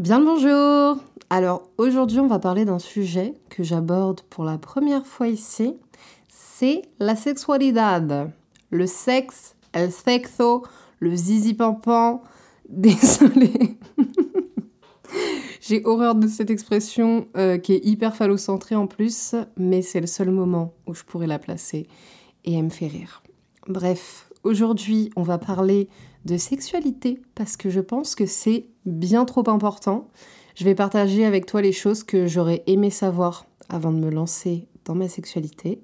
Bien 0.00 0.18
le 0.18 0.24
bonjour 0.24 1.04
Alors 1.30 1.70
aujourd'hui 1.78 2.18
on 2.18 2.26
va 2.26 2.40
parler 2.40 2.64
d'un 2.64 2.80
sujet 2.80 3.34
que 3.48 3.62
j'aborde 3.62 4.22
pour 4.22 4.42
la 4.42 4.58
première 4.58 5.06
fois 5.06 5.28
ici, 5.28 5.76
c'est 6.26 6.82
la 6.98 7.14
sexualidad. 7.14 8.32
Le 8.70 8.86
sexe, 8.88 9.54
el 9.72 9.92
sexo, 9.92 10.64
le 10.98 11.14
zizi 11.14 11.54
pampan. 11.54 12.22
Désolée. 12.68 13.78
J'ai 15.60 15.84
horreur 15.84 16.16
de 16.16 16.26
cette 16.26 16.50
expression 16.50 17.28
euh, 17.36 17.56
qui 17.58 17.74
est 17.74 17.86
hyper 17.86 18.16
phallocentrée 18.16 18.74
en 18.74 18.88
plus, 18.88 19.36
mais 19.56 19.80
c'est 19.80 20.00
le 20.00 20.08
seul 20.08 20.32
moment 20.32 20.74
où 20.88 20.94
je 20.94 21.04
pourrais 21.04 21.28
la 21.28 21.38
placer 21.38 21.86
et 22.44 22.54
elle 22.54 22.64
me 22.64 22.70
fait 22.70 22.88
rire. 22.88 23.22
Bref, 23.68 24.28
aujourd'hui 24.42 25.10
on 25.14 25.22
va 25.22 25.38
parler 25.38 25.88
de 26.24 26.36
sexualité 26.36 27.22
parce 27.36 27.56
que 27.56 27.70
je 27.70 27.80
pense 27.80 28.16
que 28.16 28.26
c'est 28.26 28.66
bien 28.86 29.24
trop 29.24 29.48
important. 29.48 30.08
Je 30.54 30.64
vais 30.64 30.74
partager 30.74 31.24
avec 31.24 31.46
toi 31.46 31.62
les 31.62 31.72
choses 31.72 32.04
que 32.04 32.26
j'aurais 32.26 32.62
aimé 32.66 32.90
savoir 32.90 33.46
avant 33.68 33.92
de 33.92 33.98
me 33.98 34.10
lancer 34.10 34.68
dans 34.84 34.94
ma 34.94 35.08
sexualité. 35.08 35.82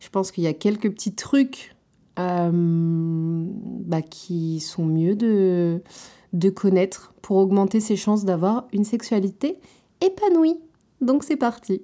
Je 0.00 0.08
pense 0.08 0.30
qu'il 0.30 0.44
y 0.44 0.48
a 0.48 0.52
quelques 0.52 0.90
petits 0.90 1.14
trucs 1.14 1.74
euh, 2.18 2.50
bah, 2.52 4.02
qui 4.02 4.60
sont 4.60 4.84
mieux 4.84 5.14
de, 5.14 5.82
de 6.32 6.50
connaître 6.50 7.14
pour 7.22 7.36
augmenter 7.36 7.80
ses 7.80 7.96
chances 7.96 8.24
d'avoir 8.24 8.66
une 8.72 8.84
sexualité 8.84 9.58
épanouie. 10.00 10.58
Donc 11.00 11.24
c'est 11.24 11.36
parti. 11.36 11.82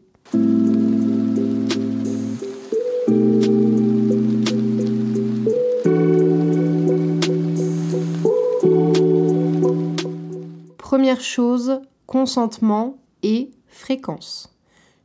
Chose, 11.20 11.80
consentement 12.06 12.98
et 13.22 13.50
fréquence. 13.66 14.54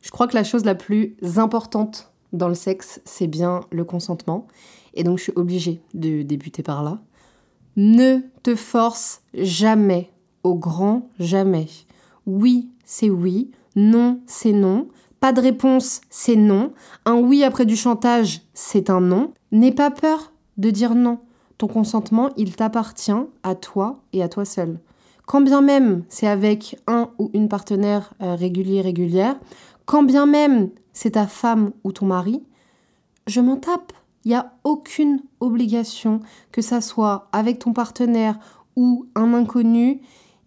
Je 0.02 0.10
crois 0.10 0.26
que 0.26 0.34
la 0.34 0.44
chose 0.44 0.64
la 0.64 0.74
plus 0.74 1.16
importante 1.36 2.12
dans 2.32 2.48
le 2.48 2.54
sexe, 2.54 3.00
c'est 3.04 3.26
bien 3.26 3.60
le 3.70 3.84
consentement. 3.84 4.46
Et 4.94 5.04
donc 5.04 5.18
je 5.18 5.24
suis 5.24 5.32
obligée 5.36 5.80
de 5.94 6.22
débuter 6.22 6.62
par 6.62 6.82
là. 6.82 7.00
Ne 7.76 8.20
te 8.42 8.54
force 8.54 9.22
jamais, 9.34 10.10
au 10.42 10.54
grand 10.54 11.08
jamais. 11.18 11.68
Oui, 12.26 12.70
c'est 12.84 13.10
oui. 13.10 13.50
Non, 13.76 14.20
c'est 14.26 14.52
non. 14.52 14.88
Pas 15.20 15.32
de 15.32 15.40
réponse, 15.40 16.00
c'est 16.10 16.36
non. 16.36 16.72
Un 17.04 17.16
oui 17.16 17.44
après 17.44 17.66
du 17.66 17.76
chantage, 17.76 18.42
c'est 18.54 18.90
un 18.90 19.00
non. 19.00 19.32
N'aie 19.52 19.72
pas 19.72 19.90
peur 19.90 20.32
de 20.56 20.70
dire 20.70 20.94
non. 20.94 21.18
Ton 21.58 21.66
consentement, 21.66 22.30
il 22.36 22.56
t'appartient 22.56 23.12
à 23.42 23.54
toi 23.54 24.00
et 24.12 24.22
à 24.22 24.28
toi 24.28 24.44
seul. 24.44 24.80
Quand 25.30 25.42
bien 25.42 25.60
même 25.60 26.02
c'est 26.08 26.26
avec 26.26 26.76
un 26.88 27.10
ou 27.20 27.30
une 27.34 27.48
partenaire 27.48 28.14
euh, 28.20 28.34
régulier, 28.34 28.80
régulière, 28.80 29.38
quand 29.84 30.02
bien 30.02 30.26
même 30.26 30.70
c'est 30.92 31.12
ta 31.12 31.28
femme 31.28 31.70
ou 31.84 31.92
ton 31.92 32.06
mari, 32.06 32.42
je 33.28 33.40
m'en 33.40 33.56
tape. 33.56 33.92
Il 34.24 34.30
n'y 34.30 34.34
a 34.34 34.54
aucune 34.64 35.22
obligation 35.38 36.18
que 36.50 36.62
ça 36.62 36.80
soit 36.80 37.28
avec 37.30 37.60
ton 37.60 37.72
partenaire 37.72 38.40
ou 38.74 39.06
un 39.14 39.32
inconnu 39.32 40.00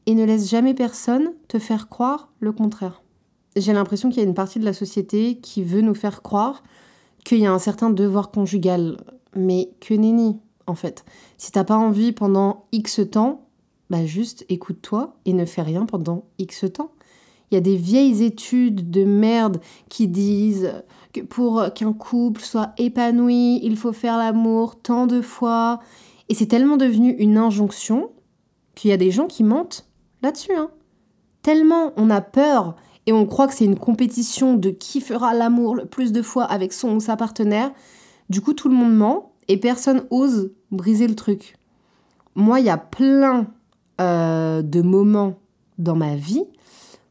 et 0.06 0.16
ne 0.16 0.26
laisse 0.26 0.50
jamais 0.50 0.74
personne 0.74 1.32
te 1.48 1.60
faire 1.60 1.88
croire 1.88 2.34
le 2.42 2.52
contraire. 2.52 3.04
J'ai 3.56 3.72
l'impression 3.72 4.10
qu'il 4.10 4.18
y 4.18 4.26
a 4.26 4.28
une 4.28 4.34
partie 4.34 4.60
de 4.60 4.66
la 4.66 4.74
société 4.74 5.38
qui 5.38 5.64
veut 5.64 5.80
nous 5.80 5.96
faire 5.96 6.22
croire 6.22 6.62
qu'il 7.24 7.40
y 7.40 7.46
a 7.46 7.54
un 7.54 7.58
certain 7.58 7.90
devoir 7.90 8.32
conjugal, 8.32 8.98
mais 9.34 9.70
que 9.80 9.94
nenni 9.94 10.42
en 10.68 10.76
fait. 10.76 11.06
Si 11.38 11.54
t'as 11.54 11.64
pas 11.64 11.78
envie 11.78 12.12
pendant 12.12 12.66
X 12.74 13.00
temps, 13.10 13.44
bah 13.90 14.06
juste 14.06 14.46
écoute-toi 14.50 15.16
et 15.26 15.34
ne 15.34 15.46
fais 15.46 15.62
rien 15.62 15.86
pendant 15.86 16.26
X 16.40 16.66
temps. 16.74 16.92
Il 17.52 17.56
y 17.56 17.58
a 17.58 17.62
des 17.62 17.76
vieilles 17.76 18.24
études 18.24 18.90
de 18.90 19.04
merde 19.04 19.60
qui 19.88 20.08
disent 20.08 20.74
que 21.14 21.22
pour 21.22 21.66
qu'un 21.76 21.94
couple 21.94 22.42
soit 22.42 22.74
épanoui, 22.78 23.60
il 23.64 23.78
faut 23.78 23.94
faire 23.94 24.18
l'amour 24.18 24.76
tant 24.82 25.06
de 25.06 25.22
fois. 25.22 25.80
Et 26.30 26.34
c'est 26.34 26.48
tellement 26.48 26.78
devenu 26.78 27.12
une 27.12 27.38
injonction 27.38 28.10
qu'il 28.74 28.90
y 28.90 28.94
a 28.94 28.98
des 28.98 29.12
gens 29.12 29.28
qui 29.28 29.44
mentent 29.44 29.88
là-dessus. 30.24 30.56
Hein. 30.56 30.72
Tellement 31.44 31.94
on 31.96 32.10
a 32.10 32.22
peur 32.22 32.76
et 33.06 33.14
on 33.14 33.26
croit 33.26 33.48
que 33.48 33.54
c'est 33.54 33.66
une 33.66 33.78
compétition 33.78 34.56
de 34.56 34.70
qui 34.70 35.02
fera 35.02 35.34
l'amour 35.34 35.76
le 35.76 35.86
plus 35.86 36.12
de 36.12 36.22
fois 36.22 36.46
avec 36.46 36.74
son 36.74 36.96
ou 36.96 37.00
sa 37.00 37.18
partenaire. 37.18 37.72
Du 38.30 38.42
coup, 38.42 38.54
tout 38.54 38.70
le 38.70 38.76
monde 38.76 38.96
ment 38.96 39.34
et 39.48 39.58
personne 39.58 40.06
ose 40.10 40.52
briser 40.72 41.08
le 41.08 41.16
truc. 41.16 41.58
Moi, 42.36 42.62
il 42.62 42.66
y 42.66 42.70
a 42.70 42.78
plein 42.78 43.48
euh, 44.04 44.62
de 44.62 44.82
moments 44.82 45.40
dans 45.78 45.96
ma 45.96 46.16
vie, 46.16 46.44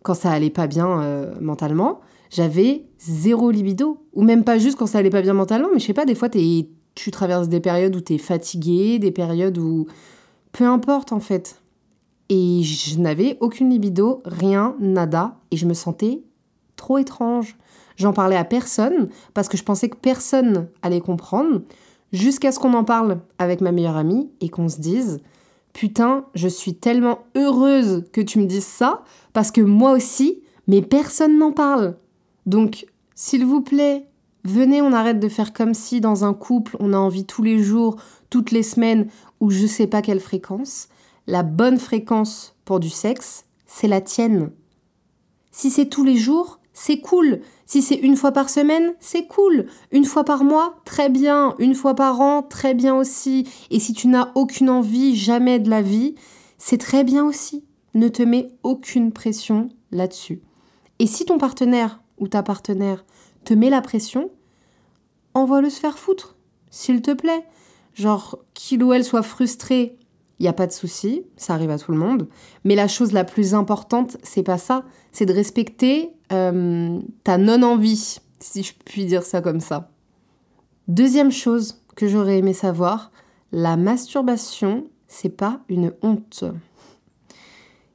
quand 0.03 0.15
ça 0.15 0.31
allait 0.31 0.51
pas 0.51 0.67
bien 0.67 1.01
euh, 1.03 1.35
mentalement, 1.41 2.01
j'avais 2.31 2.85
zéro 2.99 3.51
libido. 3.51 3.99
Ou 4.15 4.23
même 4.23 4.45
pas 4.45 4.59
juste 4.59 4.79
quand 4.79 4.87
ça 4.87 4.99
allait 4.99 5.11
pas 5.11 5.23
bien 5.23 5.35
mentalement, 5.35 5.69
mais 5.73 5.79
je 5.79 5.87
sais 5.87 5.95
pas, 5.95 6.05
des 6.05 6.15
fois 6.15 6.29
tu 6.29 7.11
traverses 7.11 7.49
des 7.49 7.61
périodes 7.61 7.97
où 7.97 8.01
tu 8.01 8.15
es 8.15 8.19
fatigué, 8.19 8.99
des 8.99 9.11
périodes 9.11 9.59
où... 9.59 9.87
Peu 10.53 10.65
importe 10.67 11.13
en 11.13 11.21
fait. 11.21 11.63
Et 12.29 12.63
je 12.63 12.99
n'avais 12.99 13.39
aucune 13.41 13.71
libido, 13.71 14.23
rien, 14.27 14.77
nada, 14.81 15.37
et 15.51 15.57
je 15.57 15.67
me 15.67 15.73
sentais 15.73 16.23
trop 16.77 16.99
étrange. 16.99 17.57
J'en 17.97 18.13
parlais 18.13 18.37
à 18.37 18.45
personne 18.45 19.09
parce 19.33 19.49
que 19.49 19.57
je 19.57 19.63
pensais 19.63 19.89
que 19.89 19.97
personne 19.97 20.69
allait 20.83 21.01
comprendre, 21.01 21.63
jusqu'à 22.13 22.53
ce 22.53 22.59
qu'on 22.59 22.75
en 22.75 22.85
parle 22.85 23.21
avec 23.39 23.61
ma 23.61 23.73
meilleure 23.73 23.97
amie 23.97 24.31
et 24.41 24.49
qu'on 24.49 24.69
se 24.69 24.81
dise 24.81 25.21
Putain, 25.73 26.27
je 26.35 26.49
suis 26.49 26.75
tellement 26.75 27.21
heureuse 27.35 28.05
que 28.13 28.21
tu 28.21 28.39
me 28.39 28.47
dises 28.47 28.67
ça, 28.67 29.05
parce 29.33 29.51
que 29.51 29.61
moi 29.61 29.93
aussi, 29.93 30.43
mais 30.67 30.83
personne 30.83 31.39
n'en 31.39 31.53
parle. 31.53 31.97
Donc, 32.47 32.87
s'il 33.15 33.45
vous 33.45 33.63
plaît, 33.63 34.07
venez, 34.45 34.83
on 34.83 34.93
arrête 34.93 35.21
de 35.21 35.29
faire 35.29 35.53
comme 35.53 35.75
si 35.75 36.01
dans 36.01 36.25
un 36.25 36.35
couple, 36.35 36.77
on 36.81 36.93
a 36.93 36.99
envie 36.99 37.25
tous 37.25 37.43
les 37.43 37.63
jours, 37.63 37.97
toutes 38.31 38.51
les 38.51 38.63
semaines, 38.63 39.09
ou 39.41 39.51
je 39.51 39.67
sais 39.67 39.87
pas 39.87 40.03
quelle 40.03 40.21
fréquence. 40.21 40.89
La 41.27 41.43
bonne 41.43 41.79
fréquence 41.79 42.57
pour 42.65 42.81
du 42.81 42.91
sexe, 42.91 43.45
c'est 43.67 43.89
la 43.89 44.01
tienne. 44.01 44.51
Si 45.51 45.71
c'est 45.71 45.89
tous 45.89 46.05
les 46.05 46.17
jours, 46.17 46.59
c'est 46.73 47.01
cool. 47.01 47.41
Si 47.67 47.83
c'est 47.83 47.97
une 47.97 48.17
fois 48.17 48.33
par 48.33 48.49
semaine, 48.49 48.95
c'est 48.99 49.27
cool. 49.27 49.67
Une 49.91 50.05
fois 50.05 50.25
par 50.25 50.45
mois, 50.45 50.81
très 50.85 51.09
bien. 51.09 51.55
Une 51.59 51.75
fois 51.75 51.95
par 51.95 52.21
an, 52.21 52.43
très 52.43 52.75
bien 52.75 52.95
aussi. 52.95 53.49
Et 53.71 53.79
si 53.79 53.93
tu 53.93 54.09
n'as 54.09 54.33
aucune 54.35 54.71
envie 54.71 55.15
jamais 55.15 55.59
de 55.59 55.71
la 55.71 55.83
vie, 55.83 56.15
c'est 56.59 56.79
très 56.79 57.05
bien 57.05 57.25
aussi. 57.25 57.65
Ne 57.95 58.09
te 58.09 58.23
mets 58.23 58.49
aucune 58.63 59.13
pression 59.13 59.69
là-dessus. 59.91 60.41
Et 60.99 61.07
si 61.07 61.25
ton 61.25 61.39
partenaire 61.39 62.01
ou 62.19 62.29
ta 62.29 62.43
partenaire 62.43 63.05
te 63.45 63.53
met 63.53 63.71
la 63.71 63.83
pression, 63.83 64.31
envoie-le 65.35 65.69
se 65.69 65.81
faire 65.81 65.99
foutre, 65.99 66.37
s'il 66.71 67.03
te 67.03 67.11
plaît. 67.11 67.45
Genre, 67.95 68.39
qu'il 68.55 68.83
ou 68.83 68.95
elle 68.95 69.05
soit 69.05 69.23
frustré 69.23 69.99
il 70.43 70.47
n'y 70.47 70.49
a 70.49 70.55
pas 70.55 70.67
de 70.67 70.73
souci, 70.73 71.23
ça 71.37 71.55
arrive 71.55 71.71
à 71.71 71.79
tout 71.79 71.93
le 71.93 71.99
monde. 71.99 72.27
Mais 72.65 72.75
la 72.75 72.89
chose 72.89 73.13
la 73.13 73.23
plus 73.23 73.55
importante, 73.55 74.17
c'est 74.25 74.43
pas 74.43 74.59
ça, 74.59 74.85
c'est 75.13 75.25
de 75.25 75.33
respecter 75.33 76.11
euh, 76.33 76.99
ta 77.23 77.39
non-envie, 77.39 78.19
si 78.41 78.65
je 78.65 78.75
puis 78.85 79.05
dire 79.05 79.23
ça 79.23 79.41
comme 79.41 79.61
ça. 79.61 79.93
Deuxième 80.89 81.31
chose 81.31 81.81
que 81.95 82.09
j'aurais 82.09 82.39
aimé 82.39 82.55
savoir, 82.55 83.13
la 83.53 83.77
masturbation, 83.77 84.89
c'est 85.07 85.29
pas 85.29 85.61
une 85.69 85.93
honte. 86.03 86.43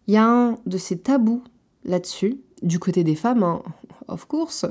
Il 0.07 0.13
y 0.13 0.17
a 0.17 0.25
un 0.25 0.57
de 0.65 0.77
ces 0.77 0.97
tabous 0.99 1.43
là-dessus, 1.83 2.39
du 2.63 2.79
côté 2.79 3.03
des 3.03 3.15
femmes, 3.15 3.43
hein, 3.43 3.61
of 4.07 4.23
course, 4.25 4.65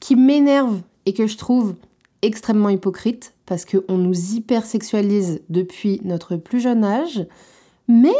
qui 0.00 0.16
m'énerve 0.16 0.80
et 1.06 1.14
que 1.14 1.28
je 1.28 1.36
trouve 1.36 1.76
extrêmement 2.22 2.70
hypocrite 2.70 3.33
parce 3.46 3.64
qu'on 3.64 3.98
nous 3.98 4.34
hypersexualise 4.34 5.42
depuis 5.48 6.00
notre 6.04 6.36
plus 6.36 6.60
jeune 6.60 6.84
âge, 6.84 7.26
mais 7.88 8.16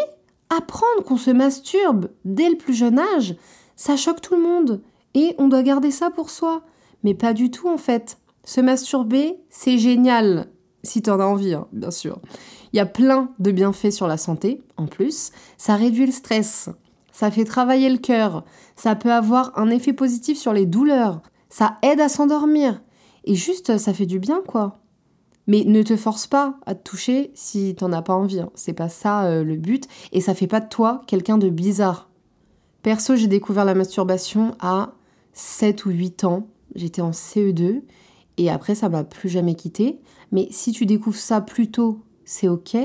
apprendre 0.50 1.03
qu'on 1.05 1.17
se 1.17 1.31
masturbe 1.31 2.11
dès 2.25 2.50
le 2.50 2.56
plus 2.56 2.75
jeune 2.75 2.99
âge, 2.99 3.37
ça 3.76 3.97
choque 3.97 4.21
tout 4.21 4.37
le 4.37 4.43
monde 4.43 4.82
et 5.15 5.35
on 5.38 5.49
doit 5.49 5.62
garder 5.62 5.91
ça 5.91 6.11
pour 6.11 6.31
soi. 6.31 6.62
Mais 7.03 7.15
pas 7.15 7.32
du 7.32 7.50
tout 7.50 7.69
en 7.69 7.79
fait. 7.79 8.19
Se 8.44 8.61
masturber, 8.61 9.37
c'est 9.49 9.79
génial, 9.79 10.49
si 10.82 11.00
tu 11.00 11.11
en 11.11 11.19
as 11.19 11.25
envie, 11.25 11.55
hein, 11.55 11.67
bien 11.73 11.91
sûr. 11.91 12.19
Il 12.73 12.76
y 12.76 12.81
a 12.81 12.87
plein 12.87 13.31
de 13.38 13.50
bienfaits 13.50 13.91
sur 13.91 14.06
la 14.06 14.19
santé, 14.19 14.62
en 14.76 14.87
plus. 14.87 15.31
Ça 15.56 15.76
réduit 15.76 16.06
le 16.06 16.12
stress, 16.12 16.69
ça 17.11 17.31
fait 17.31 17.44
travailler 17.44 17.88
le 17.88 17.99
cœur, 17.99 18.44
ça 18.76 18.94
peut 18.97 19.12
avoir 19.12 19.59
un 19.59 19.71
effet 19.71 19.93
positif 19.93 20.37
sur 20.37 20.53
les 20.53 20.67
douleurs, 20.67 21.23
ça 21.49 21.79
aide 21.82 22.00
à 22.00 22.09
s'endormir. 22.09 22.82
Et 23.25 23.35
juste, 23.35 23.79
ça 23.79 23.94
fait 23.94 24.06
du 24.06 24.19
bien, 24.19 24.43
quoi. 24.47 24.79
Mais 25.46 25.64
ne 25.64 25.82
te 25.82 25.96
force 25.96 26.26
pas 26.26 26.58
à 26.67 26.75
te 26.75 26.82
toucher 26.82 27.31
si 27.35 27.75
t'en 27.75 27.93
as 27.93 28.02
pas 28.02 28.14
envie. 28.14 28.41
Hein. 28.41 28.50
C'est 28.55 28.73
pas 28.73 28.88
ça 28.88 29.25
euh, 29.25 29.44
le 29.44 29.56
but. 29.56 29.87
Et 30.12 30.20
ça 30.20 30.35
fait 30.35 30.46
pas 30.46 30.61
de 30.61 30.69
toi 30.69 31.02
quelqu'un 31.06 31.38
de 31.38 31.50
bizarre. 31.50 32.08
Perso, 32.82 33.17
j'ai 33.17 33.29
découvert 33.29 33.64
la 33.64 33.75
masturbation 33.75 34.55
à 34.61 34.93
7 35.32 35.87
ou 35.87 35.91
8 35.91 36.25
ans. 36.25 36.46
J'étais 36.75 37.02
en 37.02 37.11
CE2. 37.11 37.82
Et 38.37 38.50
après, 38.50 38.75
ça 38.75 38.88
m'a 38.88 39.05
plus 39.05 39.29
jamais 39.29 39.55
quitté. 39.55 40.00
Mais 40.32 40.49
si 40.50 40.73
tu 40.73 40.87
découvres 40.87 41.17
ça 41.17 41.41
plus 41.41 41.70
tôt, 41.70 42.00
c'est 42.25 42.49
ok. 42.49 42.76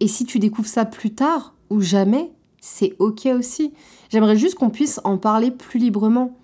Et 0.00 0.08
si 0.08 0.24
tu 0.24 0.38
découvres 0.38 0.68
ça 0.68 0.84
plus 0.84 1.14
tard 1.14 1.54
ou 1.70 1.80
jamais, 1.80 2.30
c'est 2.60 2.94
ok 2.98 3.28
aussi. 3.36 3.72
J'aimerais 4.10 4.36
juste 4.36 4.56
qu'on 4.56 4.70
puisse 4.70 5.00
en 5.04 5.18
parler 5.18 5.50
plus 5.50 5.78
librement. 5.78 6.36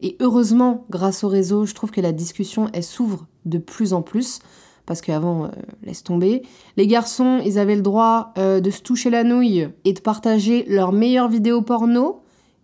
Et 0.00 0.16
heureusement, 0.20 0.86
grâce 0.90 1.24
au 1.24 1.28
réseau, 1.28 1.66
je 1.66 1.74
trouve 1.74 1.90
que 1.90 2.00
la 2.00 2.12
discussion, 2.12 2.70
s'ouvre 2.80 3.26
de 3.44 3.58
plus 3.58 3.92
en 3.92 4.02
plus 4.02 4.40
parce 4.90 5.02
qu'avant, 5.02 5.44
euh, 5.44 5.48
laisse 5.84 6.02
tomber. 6.02 6.42
Les 6.76 6.88
garçons, 6.88 7.40
ils 7.46 7.60
avaient 7.60 7.76
le 7.76 7.80
droit 7.80 8.32
euh, 8.38 8.58
de 8.58 8.72
se 8.72 8.82
toucher 8.82 9.08
la 9.08 9.22
nouille 9.22 9.68
et 9.84 9.92
de 9.92 10.00
partager 10.00 10.64
leurs 10.66 10.90
meilleures 10.90 11.28
vidéos 11.28 11.62
porno. 11.62 12.22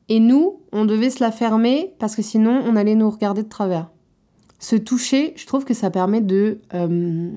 Et 0.09 0.19
nous, 0.19 0.59
on 0.73 0.87
devait 0.87 1.11
se 1.11 1.23
la 1.23 1.31
fermer 1.31 1.95
parce 2.01 2.17
que 2.17 2.23
sinon, 2.23 2.65
on 2.67 2.75
allait 2.75 2.97
nous 2.97 3.09
regarder 3.09 3.45
de 3.45 3.49
travers. 3.49 3.93
Se 4.59 4.75
toucher, 4.75 5.35
je 5.37 5.47
trouve 5.47 5.65
que 5.65 5.73
ça 5.73 5.89
permet 5.89 6.21
de 6.21 6.59
euh, 6.75 7.31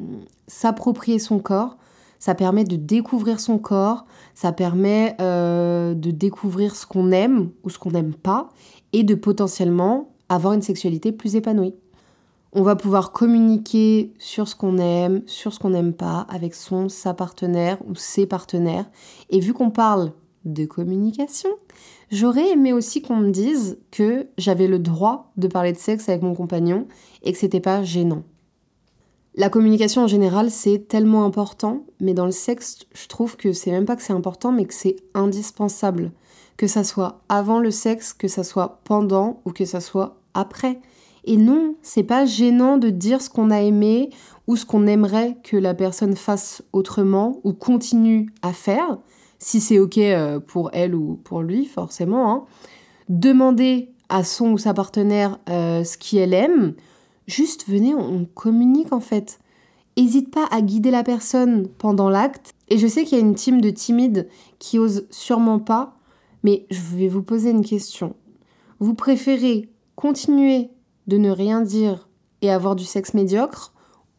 s'approprier 0.47 1.19
son 1.19 1.37
corps, 1.37 1.77
ça 2.17 2.33
permet 2.33 2.63
de 2.63 2.75
découvrir 2.75 3.39
son 3.39 3.59
corps, 3.59 4.07
ça 4.33 4.53
permet 4.53 5.15
de 5.19 6.11
découvrir 6.11 6.75
ce 6.75 6.87
qu'on 6.87 7.11
aime 7.11 7.51
ou 7.63 7.69
ce 7.69 7.77
qu'on 7.77 7.91
n'aime 7.91 8.15
pas, 8.15 8.49
et 8.91 9.03
de 9.03 9.13
potentiellement 9.13 10.15
avoir 10.29 10.53
une 10.53 10.63
sexualité 10.63 11.11
plus 11.11 11.35
épanouie. 11.35 11.75
On 12.51 12.63
va 12.63 12.75
pouvoir 12.75 13.11
communiquer 13.11 14.11
sur 14.17 14.47
ce 14.47 14.55
qu'on 14.55 14.79
aime, 14.79 15.21
sur 15.27 15.53
ce 15.53 15.59
qu'on 15.59 15.69
n'aime 15.69 15.93
pas 15.93 16.25
avec 16.29 16.55
son, 16.55 16.89
sa 16.89 17.13
partenaire 17.13 17.77
ou 17.87 17.93
ses 17.93 18.25
partenaires. 18.25 18.89
Et 19.29 19.39
vu 19.39 19.53
qu'on 19.53 19.69
parle 19.69 20.13
de 20.45 20.65
communication, 20.65 21.49
j'aurais 22.11 22.49
aimé 22.49 22.73
aussi 22.73 23.03
qu'on 23.03 23.17
me 23.17 23.29
dise 23.29 23.77
que 23.91 24.27
j'avais 24.39 24.67
le 24.67 24.79
droit 24.79 25.31
de 25.37 25.47
parler 25.47 25.73
de 25.73 25.77
sexe 25.77 26.09
avec 26.09 26.23
mon 26.23 26.33
compagnon 26.33 26.87
et 27.21 27.33
que 27.33 27.37
c'était 27.37 27.59
pas 27.59 27.83
gênant. 27.83 28.23
La 29.35 29.49
communication 29.49 30.03
en 30.03 30.07
général, 30.07 30.49
c'est 30.49 30.87
tellement 30.87 31.25
important, 31.25 31.85
mais 31.99 32.15
dans 32.15 32.25
le 32.25 32.31
sexe, 32.31 32.79
je 32.95 33.07
trouve 33.07 33.37
que 33.37 33.53
c'est 33.53 33.71
même 33.71 33.85
pas 33.85 33.95
que 33.95 34.01
c'est 34.01 34.11
important, 34.11 34.51
mais 34.51 34.65
que 34.65 34.73
c'est 34.73 34.95
indispensable. 35.13 36.11
Que 36.57 36.67
ça 36.67 36.83
soit 36.83 37.21
avant 37.29 37.59
le 37.59 37.71
sexe, 37.71 38.11
que 38.11 38.27
ça 38.27 38.43
soit 38.43 38.81
pendant 38.85 39.39
ou 39.45 39.51
que 39.51 39.65
ça 39.65 39.81
soit 39.81 40.17
après. 40.33 40.81
Et 41.29 41.37
non, 41.37 41.75
c'est 41.83 42.01
pas 42.01 42.25
gênant 42.25 42.79
de 42.79 42.89
dire 42.89 43.21
ce 43.21 43.29
qu'on 43.29 43.51
a 43.51 43.61
aimé 43.61 44.09
ou 44.47 44.55
ce 44.55 44.65
qu'on 44.65 44.87
aimerait 44.87 45.37
que 45.43 45.57
la 45.57 45.75
personne 45.75 46.15
fasse 46.15 46.63
autrement 46.73 47.39
ou 47.43 47.53
continue 47.53 48.33
à 48.41 48.51
faire, 48.51 48.97
si 49.37 49.61
c'est 49.61 49.77
ok 49.77 49.99
euh, 49.99 50.39
pour 50.39 50.71
elle 50.73 50.95
ou 50.95 51.19
pour 51.23 51.43
lui, 51.43 51.65
forcément. 51.65 52.31
Hein. 52.31 52.45
Demander 53.09 53.91
à 54.09 54.23
son 54.23 54.53
ou 54.53 54.57
sa 54.57 54.73
partenaire 54.73 55.37
euh, 55.49 55.83
ce 55.83 55.99
qu'elle 55.99 56.33
aime, 56.33 56.73
juste 57.27 57.69
venez, 57.69 57.93
on 57.93 58.25
communique 58.25 58.91
en 58.91 58.99
fait. 58.99 59.39
Hésite 59.97 60.31
pas 60.31 60.47
à 60.49 60.63
guider 60.63 60.89
la 60.89 61.03
personne 61.03 61.67
pendant 61.77 62.09
l'acte. 62.09 62.55
Et 62.69 62.79
je 62.79 62.87
sais 62.87 63.03
qu'il 63.03 63.19
y 63.19 63.21
a 63.21 63.23
une 63.23 63.35
team 63.35 63.61
de 63.61 63.69
timides 63.69 64.27
qui 64.57 64.79
osent 64.79 65.05
sûrement 65.11 65.59
pas, 65.59 65.95
mais 66.41 66.65
je 66.71 66.81
vais 66.97 67.07
vous 67.07 67.21
poser 67.21 67.51
une 67.51 67.63
question. 67.63 68.15
Vous 68.79 68.95
préférez 68.95 69.69
continuer 69.95 70.71
de 71.09 71.17
ne 71.17 71.31
rien 71.31 71.61
dire 71.61 72.07
et 72.41 72.51
avoir 72.51 72.75
du 72.75 72.85
sexe 72.85 73.13
médiocre, 73.13 73.73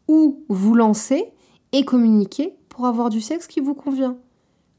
ou 0.07 0.43
vous 0.49 0.75
lancer 0.75 1.31
et 1.71 1.85
communiquer 1.85 2.53
pour 2.69 2.85
avoir 2.85 3.09
du 3.09 3.21
sexe 3.21 3.47
qui 3.47 3.61
vous 3.61 3.73
convient 3.73 4.17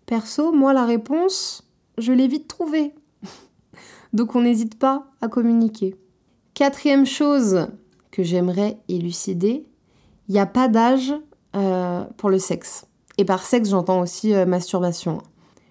Perso, 0.05 0.53
moi 0.53 0.75
la 0.75 0.85
réponse, 0.85 1.67
je 1.97 2.13
l'ai 2.13 2.29
vite 2.29 2.49
trouvée. 2.49 2.93
Donc 4.13 4.37
on 4.37 4.43
n'hésite 4.43 4.79
pas 4.79 5.07
à 5.23 5.29
communiquer. 5.29 5.97
Quatrième 6.53 7.07
chose 7.07 7.69
que 8.11 8.23
j'aimerais 8.23 8.79
élucider, 8.89 9.65
il 10.29 10.33
n'y 10.33 10.39
a 10.39 10.47
pas 10.47 10.69
d'âge 10.69 11.15
euh, 11.57 12.05
pour 12.19 12.29
le 12.29 12.39
sexe. 12.39 12.85
Et 13.17 13.25
par 13.25 13.47
sexe, 13.47 13.71
j'entends 13.71 14.01
aussi 14.03 14.35
euh, 14.35 14.45
masturbation. 14.45 15.23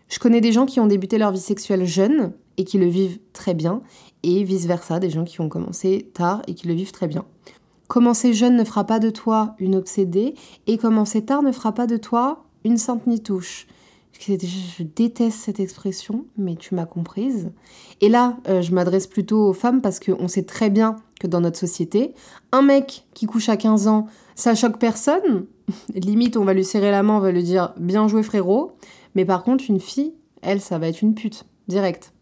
Je 0.10 0.18
connais 0.18 0.42
des 0.42 0.52
gens 0.52 0.66
qui 0.66 0.80
ont 0.80 0.88
débuté 0.88 1.20
leur 1.20 1.32
vie 1.32 1.40
sexuelle 1.40 1.86
jeune 1.86 2.34
et 2.62 2.64
qui 2.64 2.78
le 2.78 2.86
vivent 2.86 3.18
très 3.34 3.56
bien, 3.56 3.82
et 4.22 4.44
vice-versa, 4.44 5.00
des 5.00 5.10
gens 5.10 5.24
qui 5.24 5.42
ont 5.42 5.50
commencé 5.50 6.12
tard 6.14 6.44
et 6.48 6.54
qui 6.54 6.68
le 6.68 6.76
vivent 6.76 6.92
très 6.92 7.08
bien. 7.08 7.26
Commencer 7.88 8.34
jeune 8.34 8.56
ne 8.56 8.64
fera 8.64 8.84
pas 8.86 9.00
de 9.00 9.10
toi 9.10 9.56
une 9.58 9.76
obsédée, 9.76 10.36
et 10.68 10.78
commencer 10.78 11.26
tard 11.26 11.42
ne 11.42 11.52
fera 11.52 11.74
pas 11.74 11.88
de 11.88 11.98
toi 11.98 12.44
une 12.64 12.78
sainte 12.78 13.08
nitouche. 13.08 13.66
Je 14.20 14.84
déteste 14.84 15.40
cette 15.40 15.60
expression, 15.60 16.26
mais 16.38 16.56
tu 16.56 16.76
m'as 16.76 16.86
comprise. 16.86 17.52
Et 18.00 18.10
là, 18.10 18.38
euh, 18.48 18.62
je 18.62 18.76
m'adresse 18.76 19.08
plutôt 19.08 19.48
aux 19.48 19.54
femmes 19.54 19.82
parce 19.82 20.00
qu'on 20.00 20.28
sait 20.28 20.44
très 20.44 20.70
bien 20.70 20.98
que 21.20 21.26
dans 21.26 21.42
notre 21.42 21.58
société, 21.58 22.14
un 22.52 22.62
mec 22.62 23.08
qui 23.16 23.26
couche 23.26 23.50
à 23.50 23.58
15 23.58 23.88
ans, 23.88 24.06
ça 24.36 24.54
choque 24.54 24.78
personne. 24.78 25.48
Limite, 25.96 26.38
on 26.38 26.46
va 26.46 26.54
lui 26.54 26.64
serrer 26.64 26.92
la 26.92 27.02
main, 27.02 27.18
on 27.18 27.20
va 27.20 27.32
lui 27.32 27.42
dire 27.42 27.74
bien 27.78 28.08
joué 28.08 28.22
frérot. 28.22 28.74
Mais 29.16 29.26
par 29.26 29.44
contre, 29.44 29.64
une 29.68 29.80
fille, 29.80 30.14
elle, 30.44 30.62
ça 30.62 30.78
va 30.78 30.88
être 30.88 31.02
une 31.02 31.16
pute, 31.16 31.46
direct. 31.68 32.14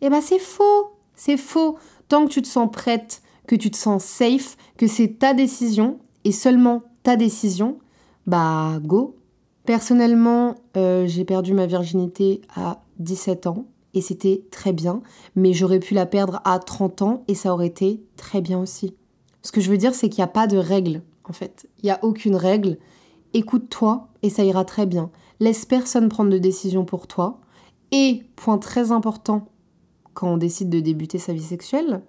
Eh 0.00 0.10
ben 0.10 0.20
c'est 0.20 0.38
faux, 0.38 0.92
c'est 1.14 1.36
faux. 1.36 1.78
Tant 2.08 2.26
que 2.26 2.32
tu 2.32 2.42
te 2.42 2.48
sens 2.48 2.70
prête, 2.70 3.22
que 3.46 3.56
tu 3.56 3.70
te 3.70 3.76
sens 3.76 4.04
safe, 4.04 4.56
que 4.76 4.86
c'est 4.86 5.18
ta 5.18 5.34
décision 5.34 5.98
et 6.24 6.32
seulement 6.32 6.82
ta 7.02 7.16
décision, 7.16 7.78
bah 8.26 8.78
go. 8.82 9.16
Personnellement, 9.64 10.54
euh, 10.76 11.06
j'ai 11.06 11.24
perdu 11.24 11.52
ma 11.52 11.66
virginité 11.66 12.40
à 12.54 12.82
17 13.00 13.46
ans 13.46 13.66
et 13.94 14.00
c'était 14.00 14.44
très 14.50 14.72
bien, 14.72 15.02
mais 15.34 15.52
j'aurais 15.52 15.80
pu 15.80 15.94
la 15.94 16.06
perdre 16.06 16.40
à 16.44 16.58
30 16.58 17.02
ans 17.02 17.24
et 17.28 17.34
ça 17.34 17.52
aurait 17.52 17.66
été 17.66 18.00
très 18.16 18.40
bien 18.40 18.58
aussi. 18.60 18.94
Ce 19.42 19.52
que 19.52 19.60
je 19.60 19.70
veux 19.70 19.76
dire, 19.76 19.94
c'est 19.94 20.08
qu'il 20.08 20.20
n'y 20.20 20.28
a 20.28 20.32
pas 20.32 20.46
de 20.46 20.56
règle, 20.56 21.02
en 21.24 21.32
fait. 21.32 21.68
Il 21.82 21.86
n'y 21.86 21.90
a 21.90 21.98
aucune 22.02 22.36
règle. 22.36 22.78
Écoute-toi 23.34 24.08
et 24.22 24.30
ça 24.30 24.44
ira 24.44 24.64
très 24.64 24.86
bien. 24.86 25.10
Laisse 25.40 25.64
personne 25.64 26.08
prendre 26.08 26.30
de 26.30 26.38
décision 26.38 26.84
pour 26.84 27.06
toi. 27.06 27.40
Et, 27.92 28.24
point 28.36 28.58
très 28.58 28.92
important, 28.92 29.48
quand 30.18 30.32
on 30.32 30.36
décide 30.36 30.68
de 30.68 30.80
débuter 30.80 31.18
sa 31.18 31.32
vie 31.32 31.44
sexuelle, 31.44 32.02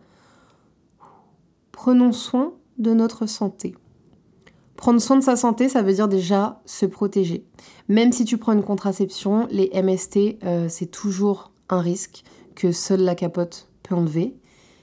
prenons 1.72 2.12
soin 2.12 2.54
de 2.80 2.92
notre 2.96 3.28
santé. 3.28 3.75
Prendre 4.78 5.00
soin 5.00 5.18
de 5.18 5.24
sa 5.24 5.36
santé, 5.36 5.70
ça 5.70 5.84
veut 5.84 5.94
dire 5.94 6.08
déjà 6.08 6.60
se 6.66 6.88
protéger. 6.88 7.46
Même 7.88 8.12
si 8.12 8.25
tu 8.25 8.39
prends 8.39 8.54
une 8.54 8.63
contraception, 8.63 9.48
les 9.51 9.70
MST, 9.80 10.39
euh, 10.44 10.66
c'est 10.70 10.88
toujours 10.88 11.51
un 11.70 11.82
risque 11.82 12.24
que 12.56 12.72
seule 12.72 13.01
la 13.01 13.13
capote 13.13 13.68
peut 13.84 13.94
enlever. 13.94 14.36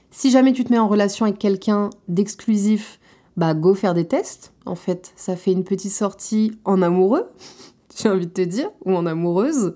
Si 0.09 0.31
jamais 0.31 0.53
tu 0.53 0.63
te 0.63 0.71
mets 0.71 0.79
en 0.79 0.87
relation 0.87 1.25
avec 1.25 1.37
quelqu'un 1.37 1.89
d'exclusif, 2.07 2.97
bah 3.35 3.53
go 3.53 3.73
faire 3.73 3.93
des 3.93 4.07
tests. 4.07 4.53
En 4.65 4.75
fait, 4.75 5.11
ça 5.17 5.35
fait 5.35 5.51
une 5.51 5.65
petite 5.65 5.91
sortie 5.91 6.57
en 6.63 6.81
amoureux, 6.81 7.29
j'ai 7.97 8.07
envie 8.07 8.27
de 8.27 8.31
te 8.31 8.41
dire, 8.41 8.69
ou 8.85 8.95
en 8.95 9.05
amoureuse. 9.05 9.75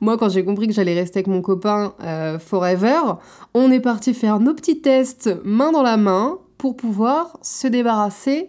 Moi, 0.00 0.16
quand 0.16 0.30
j'ai 0.30 0.44
compris 0.44 0.66
que 0.66 0.72
j'allais 0.72 0.94
rester 0.94 1.18
avec 1.18 1.26
mon 1.26 1.42
copain 1.42 1.94
euh, 2.02 2.38
forever, 2.38 3.00
on 3.52 3.70
est 3.70 3.80
parti 3.80 4.14
faire 4.14 4.40
nos 4.40 4.54
petits 4.54 4.80
tests 4.80 5.30
main 5.44 5.72
dans 5.72 5.82
la 5.82 5.98
main 5.98 6.38
pour 6.56 6.76
pouvoir 6.76 7.38
se 7.42 7.66
débarrasser 7.66 8.48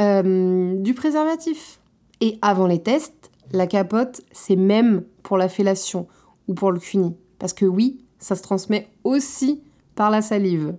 euh, 0.00 0.74
du 0.76 0.94
préservatif. 0.94 1.80
Et 2.20 2.38
avant 2.42 2.66
les 2.66 2.82
tests, 2.82 3.30
la 3.52 3.66
capote, 3.66 4.22
c'est 4.32 4.56
même 4.56 5.04
pour 5.22 5.36
la 5.36 5.48
fellation 5.48 6.08
ou 6.48 6.54
pour 6.54 6.72
le 6.72 6.80
cuni. 6.80 7.16
Parce 7.38 7.52
que 7.52 7.64
oui, 7.64 8.00
ça 8.18 8.34
se 8.34 8.42
transmet 8.42 8.88
aussi 9.04 9.62
par 9.94 10.10
la 10.10 10.20
salive. 10.20 10.74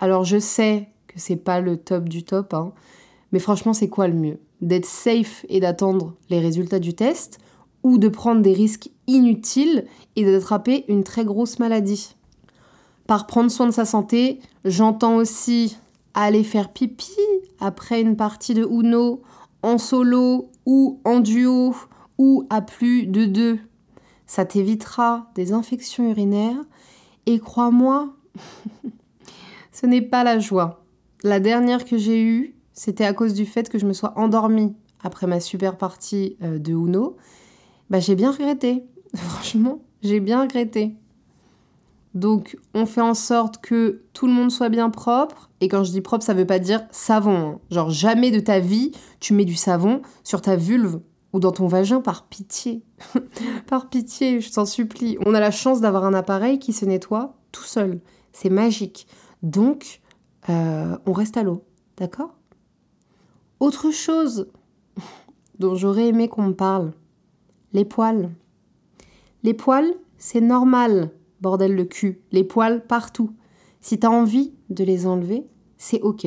Alors 0.00 0.24
je 0.24 0.38
sais 0.38 0.88
que 1.08 1.14
c'est 1.16 1.36
pas 1.36 1.60
le 1.60 1.78
top 1.78 2.08
du 2.08 2.24
top, 2.24 2.52
hein, 2.54 2.72
mais 3.32 3.38
franchement, 3.38 3.72
c'est 3.72 3.88
quoi 3.88 4.08
le 4.08 4.14
mieux? 4.14 4.38
D'être 4.60 4.86
safe 4.86 5.46
et 5.48 5.60
d'attendre 5.60 6.14
les 6.28 6.38
résultats 6.38 6.78
du 6.78 6.94
test 6.94 7.38
ou 7.82 7.98
de 7.98 8.08
prendre 8.08 8.42
des 8.42 8.52
risques 8.52 8.90
inutiles 9.06 9.86
et 10.16 10.24
d'attraper 10.24 10.84
une 10.88 11.04
très 11.04 11.24
grosse 11.24 11.58
maladie. 11.58 12.14
Par 13.06 13.26
prendre 13.26 13.50
soin 13.50 13.66
de 13.66 13.72
sa 13.72 13.84
santé, 13.84 14.40
j'entends 14.64 15.16
aussi 15.16 15.76
aller 16.14 16.44
faire 16.44 16.72
pipi 16.72 17.16
après 17.60 18.00
une 18.00 18.16
partie 18.16 18.54
de 18.54 18.64
Uno 18.64 19.22
en 19.62 19.78
solo 19.78 20.50
ou 20.66 21.00
en 21.04 21.20
duo 21.20 21.74
ou 22.18 22.46
à 22.50 22.60
plus 22.60 23.06
de 23.06 23.24
deux. 23.24 23.58
Ça 24.26 24.44
t'évitera 24.44 25.30
des 25.34 25.52
infections 25.52 26.08
urinaires 26.08 26.62
et 27.26 27.38
crois-moi, 27.38 28.14
ce 29.72 29.86
n'est 29.86 30.02
pas 30.02 30.24
la 30.24 30.38
joie. 30.38 30.84
La 31.22 31.40
dernière 31.40 31.84
que 31.84 31.96
j'ai 31.98 32.22
eue, 32.22 32.54
c'était 32.72 33.04
à 33.04 33.12
cause 33.12 33.34
du 33.34 33.46
fait 33.46 33.68
que 33.68 33.78
je 33.78 33.86
me 33.86 33.92
sois 33.92 34.12
endormie 34.16 34.74
après 35.02 35.26
ma 35.26 35.40
super 35.40 35.76
partie 35.76 36.36
euh, 36.42 36.58
de 36.58 36.72
Uno 36.72 37.16
bah, 37.92 38.00
j'ai 38.00 38.14
bien 38.14 38.32
regretté. 38.32 38.86
Franchement, 39.14 39.82
j'ai 40.02 40.18
bien 40.18 40.40
regretté. 40.40 40.96
Donc 42.14 42.56
on 42.72 42.86
fait 42.86 43.02
en 43.02 43.12
sorte 43.12 43.58
que 43.58 44.02
tout 44.14 44.26
le 44.26 44.32
monde 44.32 44.50
soit 44.50 44.70
bien 44.70 44.88
propre. 44.88 45.50
Et 45.60 45.68
quand 45.68 45.84
je 45.84 45.92
dis 45.92 46.00
propre, 46.00 46.24
ça 46.24 46.32
veut 46.32 46.46
pas 46.46 46.58
dire 46.58 46.86
savon. 46.90 47.36
Hein. 47.36 47.60
Genre 47.70 47.90
jamais 47.90 48.30
de 48.30 48.40
ta 48.40 48.60
vie 48.60 48.92
tu 49.20 49.34
mets 49.34 49.44
du 49.44 49.56
savon 49.56 50.00
sur 50.24 50.40
ta 50.40 50.56
vulve 50.56 51.00
ou 51.34 51.38
dans 51.38 51.52
ton 51.52 51.66
vagin 51.66 52.00
par 52.00 52.24
pitié. 52.28 52.82
par 53.66 53.90
pitié, 53.90 54.40
je 54.40 54.50
t'en 54.50 54.64
supplie. 54.64 55.18
On 55.26 55.34
a 55.34 55.40
la 55.40 55.50
chance 55.50 55.82
d'avoir 55.82 56.06
un 56.06 56.14
appareil 56.14 56.58
qui 56.58 56.72
se 56.72 56.86
nettoie 56.86 57.34
tout 57.52 57.64
seul. 57.64 58.00
C'est 58.32 58.50
magique. 58.50 59.06
Donc 59.42 60.00
euh, 60.48 60.96
on 61.04 61.12
reste 61.12 61.36
à 61.36 61.42
l'eau. 61.42 61.62
D'accord? 61.98 62.34
Autre 63.60 63.90
chose 63.90 64.50
dont 65.58 65.74
j'aurais 65.74 66.08
aimé 66.08 66.28
qu'on 66.28 66.44
me 66.44 66.54
parle. 66.54 66.92
Les 67.72 67.84
poils. 67.84 68.30
Les 69.42 69.54
poils, 69.54 69.94
c'est 70.18 70.40
normal 70.40 71.10
bordel 71.42 71.74
le 71.74 71.84
cul, 71.84 72.22
les 72.30 72.44
poils 72.44 72.86
partout. 72.86 73.32
Si 73.80 73.98
t'as 73.98 74.08
envie 74.08 74.54
de 74.70 74.84
les 74.84 75.06
enlever, 75.06 75.44
c'est 75.76 76.00
ok. 76.00 76.26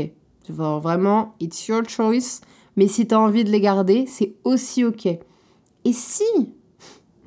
Vraiment, 0.49 1.31
it's 1.39 1.67
your 1.67 1.87
choice. 1.87 2.41
Mais 2.75 2.87
si 2.87 3.07
t'as 3.07 3.17
envie 3.17 3.45
de 3.45 3.49
les 3.49 3.61
garder, 3.61 4.05
c'est 4.05 4.35
aussi 4.43 4.83
ok. 4.83 5.05
Et 5.05 5.93
si, 5.93 6.53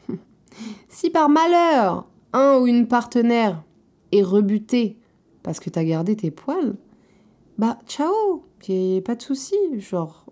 si 0.89 1.11
par 1.11 1.31
malheur, 1.31 2.07
un 2.35 2.59
ou 2.59 2.67
une 2.67 2.87
partenaire 2.87 3.65
est 4.13 4.23
rebuté 4.23 4.99
parce 5.43 5.61
que 5.61 5.71
t'as 5.71 5.85
gardé 5.85 6.15
tes 6.15 6.31
poils, 6.31 6.77
bah 7.57 7.79
ciao, 7.87 8.45
y 8.69 9.01
pas 9.01 9.15
de 9.15 9.23
souci, 9.23 9.57
genre 9.79 10.27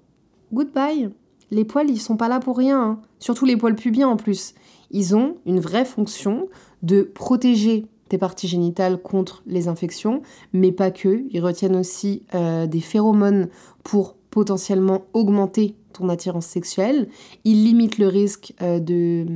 goodbye. 0.53 1.11
Les 1.51 1.65
poils, 1.65 1.91
ils 1.91 2.01
sont 2.01 2.17
pas 2.17 2.29
là 2.29 2.41
pour 2.41 2.57
rien, 2.57 2.81
hein. 2.81 3.01
surtout 3.19 3.45
les 3.45 3.57
poils 3.57 3.77
pubiens 3.77 4.09
en 4.09 4.17
plus. 4.17 4.55
Ils 4.91 5.15
ont 5.17 5.37
une 5.47 5.61
vraie 5.61 5.85
fonction 5.85 6.49
de 6.83 7.03
protéger 7.03 7.87
tes 8.09 8.19
parties 8.19 8.49
génitales 8.49 9.01
contre 9.01 9.43
les 9.47 9.69
infections, 9.69 10.23
mais 10.53 10.73
pas 10.73 10.91
que. 10.91 11.25
Ils 11.31 11.41
retiennent 11.41 11.77
aussi 11.77 12.23
euh, 12.35 12.67
des 12.67 12.81
phéromones 12.81 13.49
pour 13.83 14.17
potentiellement 14.31 15.05
augmenter 15.13 15.75
ton 15.93 16.09
attirance 16.09 16.47
sexuelle. 16.47 17.09
Ils 17.45 17.65
limitent 17.65 17.99
le 17.99 18.09
risque 18.09 18.55
euh, 18.63 18.79
de, 18.79 19.27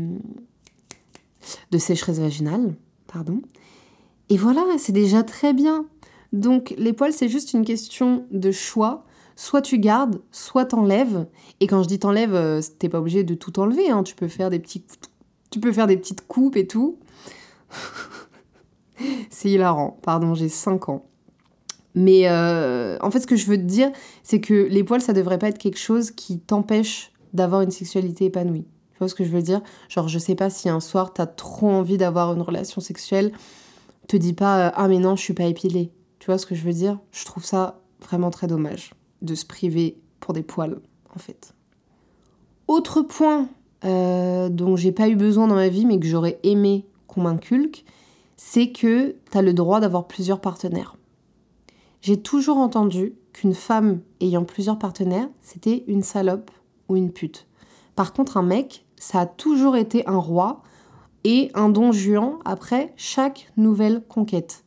de 1.70 1.78
sécheresse 1.78 2.18
vaginale. 2.18 2.74
Pardon. 3.06 3.40
Et 4.28 4.36
voilà, 4.36 4.62
c'est 4.78 4.92
déjà 4.92 5.22
très 5.22 5.52
bien. 5.52 5.86
Donc 6.32 6.74
les 6.78 6.92
poils, 6.92 7.12
c'est 7.12 7.28
juste 7.28 7.54
une 7.54 7.64
question 7.64 8.24
de 8.30 8.52
choix. 8.52 9.04
Soit 9.40 9.62
tu 9.62 9.78
gardes, 9.78 10.20
soit 10.32 10.66
t'enlèves. 10.66 11.26
Et 11.60 11.66
quand 11.66 11.82
je 11.82 11.88
dis 11.88 11.98
t'enlèves, 11.98 12.34
euh, 12.34 12.60
t'es 12.78 12.90
pas 12.90 12.98
obligé 12.98 13.24
de 13.24 13.32
tout 13.32 13.58
enlever. 13.58 13.88
Hein. 13.88 14.02
Tu 14.02 14.14
peux 14.14 14.28
faire 14.28 14.50
des 14.50 14.58
petits, 14.58 14.84
tu 15.50 15.60
peux 15.60 15.72
faire 15.72 15.86
des 15.86 15.96
petites 15.96 16.26
coupes 16.26 16.56
et 16.56 16.66
tout. 16.66 16.98
c'est 19.30 19.48
hilarant. 19.48 19.98
Pardon, 20.02 20.34
j'ai 20.34 20.50
5 20.50 20.90
ans. 20.90 21.06
Mais 21.94 22.28
euh, 22.28 22.98
en 23.00 23.10
fait, 23.10 23.20
ce 23.20 23.26
que 23.26 23.34
je 23.34 23.46
veux 23.46 23.56
te 23.56 23.62
dire, 23.62 23.90
c'est 24.22 24.42
que 24.42 24.52
les 24.68 24.84
poils, 24.84 25.00
ça 25.00 25.14
devrait 25.14 25.38
pas 25.38 25.48
être 25.48 25.56
quelque 25.56 25.78
chose 25.78 26.10
qui 26.10 26.38
t'empêche 26.38 27.10
d'avoir 27.32 27.62
une 27.62 27.70
sexualité 27.70 28.26
épanouie. 28.26 28.66
Tu 28.92 28.98
vois 28.98 29.08
ce 29.08 29.14
que 29.14 29.24
je 29.24 29.30
veux 29.30 29.40
dire? 29.40 29.62
Genre, 29.88 30.06
je 30.06 30.18
sais 30.18 30.34
pas 30.34 30.50
si 30.50 30.68
un 30.68 30.80
soir, 30.80 31.14
t'as 31.14 31.24
trop 31.24 31.70
envie 31.70 31.96
d'avoir 31.96 32.34
une 32.34 32.42
relation 32.42 32.82
sexuelle, 32.82 33.32
te 34.06 34.18
dis 34.18 34.34
pas 34.34 34.66
euh, 34.66 34.70
Ah, 34.74 34.86
mais 34.86 34.98
non, 34.98 35.16
je 35.16 35.22
suis 35.22 35.32
pas 35.32 35.44
épilée. 35.44 35.92
Tu 36.18 36.26
vois 36.26 36.36
ce 36.36 36.44
que 36.44 36.54
je 36.54 36.62
veux 36.62 36.74
dire? 36.74 36.98
Je 37.10 37.24
trouve 37.24 37.46
ça 37.46 37.80
vraiment 38.02 38.28
très 38.28 38.46
dommage 38.46 38.90
de 39.22 39.34
se 39.34 39.44
priver 39.44 39.98
pour 40.20 40.34
des 40.34 40.42
poils, 40.42 40.80
en 41.14 41.18
fait. 41.18 41.54
Autre 42.68 43.02
point 43.02 43.48
euh, 43.84 44.48
dont 44.48 44.76
j'ai 44.76 44.92
pas 44.92 45.08
eu 45.08 45.16
besoin 45.16 45.48
dans 45.48 45.54
ma 45.54 45.68
vie, 45.68 45.86
mais 45.86 45.98
que 45.98 46.06
j'aurais 46.06 46.38
aimé 46.42 46.86
qu'on 47.06 47.22
m'inculque, 47.22 47.84
c'est 48.36 48.70
que 48.70 49.16
tu 49.30 49.38
as 49.38 49.42
le 49.42 49.52
droit 49.52 49.80
d'avoir 49.80 50.06
plusieurs 50.06 50.40
partenaires. 50.40 50.96
J'ai 52.00 52.20
toujours 52.20 52.56
entendu 52.56 53.14
qu'une 53.32 53.54
femme 53.54 54.00
ayant 54.20 54.44
plusieurs 54.44 54.78
partenaires, 54.78 55.28
c'était 55.42 55.84
une 55.86 56.02
salope 56.02 56.50
ou 56.88 56.96
une 56.96 57.12
pute. 57.12 57.46
Par 57.96 58.12
contre, 58.12 58.36
un 58.36 58.42
mec, 58.42 58.86
ça 58.96 59.20
a 59.20 59.26
toujours 59.26 59.76
été 59.76 60.06
un 60.06 60.16
roi 60.16 60.62
et 61.24 61.50
un 61.54 61.68
don 61.68 61.92
juan 61.92 62.38
après 62.44 62.92
chaque 62.96 63.52
nouvelle 63.56 64.02
conquête. 64.08 64.64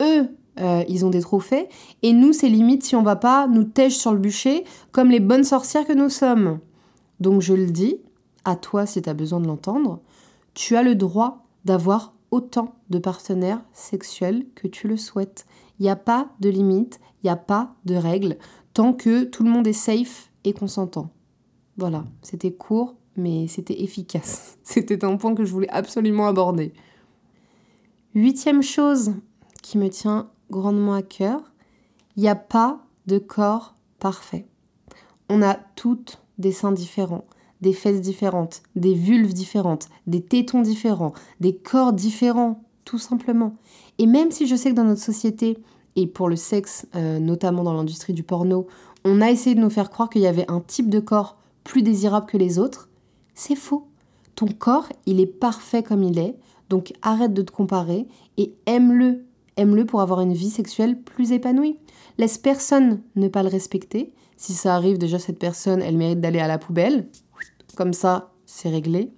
Eux, 0.00 0.28
euh, 0.60 0.84
ils 0.88 1.04
ont 1.04 1.10
des 1.10 1.20
trophées, 1.20 1.68
et 2.02 2.12
nous, 2.12 2.32
c'est 2.32 2.48
limite 2.48 2.82
si 2.82 2.96
on 2.96 3.02
va 3.02 3.16
pas 3.16 3.46
nous 3.46 3.64
tèche 3.64 3.96
sur 3.96 4.12
le 4.12 4.18
bûcher 4.18 4.64
comme 4.90 5.10
les 5.10 5.20
bonnes 5.20 5.44
sorcières 5.44 5.86
que 5.86 5.92
nous 5.92 6.10
sommes. 6.10 6.58
Donc 7.20 7.40
je 7.40 7.54
le 7.54 7.66
dis, 7.66 7.98
à 8.44 8.56
toi 8.56 8.86
si 8.86 9.00
tu 9.00 9.08
as 9.08 9.14
besoin 9.14 9.40
de 9.40 9.46
l'entendre, 9.46 10.00
tu 10.54 10.76
as 10.76 10.82
le 10.82 10.94
droit 10.94 11.46
d'avoir 11.64 12.14
autant 12.30 12.74
de 12.90 12.98
partenaires 12.98 13.62
sexuels 13.72 14.44
que 14.54 14.66
tu 14.66 14.88
le 14.88 14.96
souhaites. 14.96 15.46
Il 15.78 15.84
n'y 15.84 15.90
a 15.90 15.96
pas 15.96 16.30
de 16.40 16.48
limite, 16.48 17.00
il 17.22 17.26
n'y 17.26 17.30
a 17.30 17.36
pas 17.36 17.74
de 17.84 17.94
règles, 17.94 18.36
tant 18.74 18.92
que 18.92 19.24
tout 19.24 19.44
le 19.44 19.50
monde 19.50 19.66
est 19.66 19.72
safe 19.72 20.30
et 20.44 20.52
consentant. 20.52 21.10
Voilà, 21.76 22.04
c'était 22.22 22.52
court, 22.52 22.96
mais 23.16 23.46
c'était 23.46 23.82
efficace. 23.82 24.58
C'était 24.64 25.04
un 25.04 25.16
point 25.16 25.34
que 25.34 25.44
je 25.44 25.52
voulais 25.52 25.70
absolument 25.70 26.26
aborder. 26.26 26.72
Huitième 28.14 28.62
chose 28.62 29.14
qui 29.62 29.78
me 29.78 29.88
tient 29.88 30.30
grandement 30.52 30.94
à 30.94 31.02
cœur, 31.02 31.40
il 32.16 32.22
n'y 32.22 32.28
a 32.28 32.36
pas 32.36 32.84
de 33.06 33.18
corps 33.18 33.74
parfait. 33.98 34.46
On 35.28 35.42
a 35.42 35.54
toutes 35.54 36.20
des 36.38 36.52
seins 36.52 36.72
différents, 36.72 37.24
des 37.60 37.72
fesses 37.72 38.00
différentes, 38.00 38.62
des 38.76 38.94
vulves 38.94 39.32
différentes, 39.32 39.88
des 40.06 40.22
tétons 40.22 40.62
différents, 40.62 41.12
des 41.40 41.56
corps 41.56 41.92
différents, 41.92 42.62
tout 42.84 42.98
simplement. 42.98 43.56
Et 43.98 44.06
même 44.06 44.30
si 44.30 44.46
je 44.46 44.54
sais 44.54 44.70
que 44.70 44.76
dans 44.76 44.84
notre 44.84 45.00
société, 45.00 45.58
et 45.96 46.06
pour 46.06 46.28
le 46.28 46.36
sexe, 46.36 46.86
euh, 46.94 47.18
notamment 47.18 47.62
dans 47.62 47.74
l'industrie 47.74 48.12
du 48.12 48.22
porno, 48.22 48.66
on 49.04 49.20
a 49.20 49.30
essayé 49.30 49.54
de 49.54 49.60
nous 49.60 49.70
faire 49.70 49.90
croire 49.90 50.08
qu'il 50.08 50.22
y 50.22 50.26
avait 50.26 50.50
un 50.50 50.60
type 50.60 50.88
de 50.88 51.00
corps 51.00 51.36
plus 51.64 51.82
désirable 51.82 52.26
que 52.26 52.36
les 52.36 52.58
autres, 52.58 52.88
c'est 53.34 53.56
faux. 53.56 53.86
Ton 54.34 54.46
corps, 54.46 54.88
il 55.06 55.20
est 55.20 55.26
parfait 55.26 55.82
comme 55.82 56.02
il 56.02 56.18
est, 56.18 56.36
donc 56.68 56.92
arrête 57.02 57.34
de 57.34 57.42
te 57.42 57.52
comparer 57.52 58.06
et 58.38 58.54
aime-le. 58.66 59.24
Aime-le 59.56 59.84
pour 59.84 60.00
avoir 60.00 60.20
une 60.20 60.32
vie 60.32 60.50
sexuelle 60.50 61.00
plus 61.00 61.32
épanouie. 61.32 61.78
Laisse 62.18 62.38
personne 62.38 63.02
ne 63.16 63.28
pas 63.28 63.42
le 63.42 63.48
respecter. 63.48 64.14
Si 64.36 64.54
ça 64.54 64.74
arrive, 64.74 64.98
déjà 64.98 65.18
cette 65.18 65.38
personne, 65.38 65.82
elle 65.82 65.96
mérite 65.96 66.20
d'aller 66.20 66.40
à 66.40 66.48
la 66.48 66.58
poubelle. 66.58 67.08
Comme 67.76 67.92
ça, 67.92 68.32
c'est 68.46 68.70
réglé. 68.70 69.12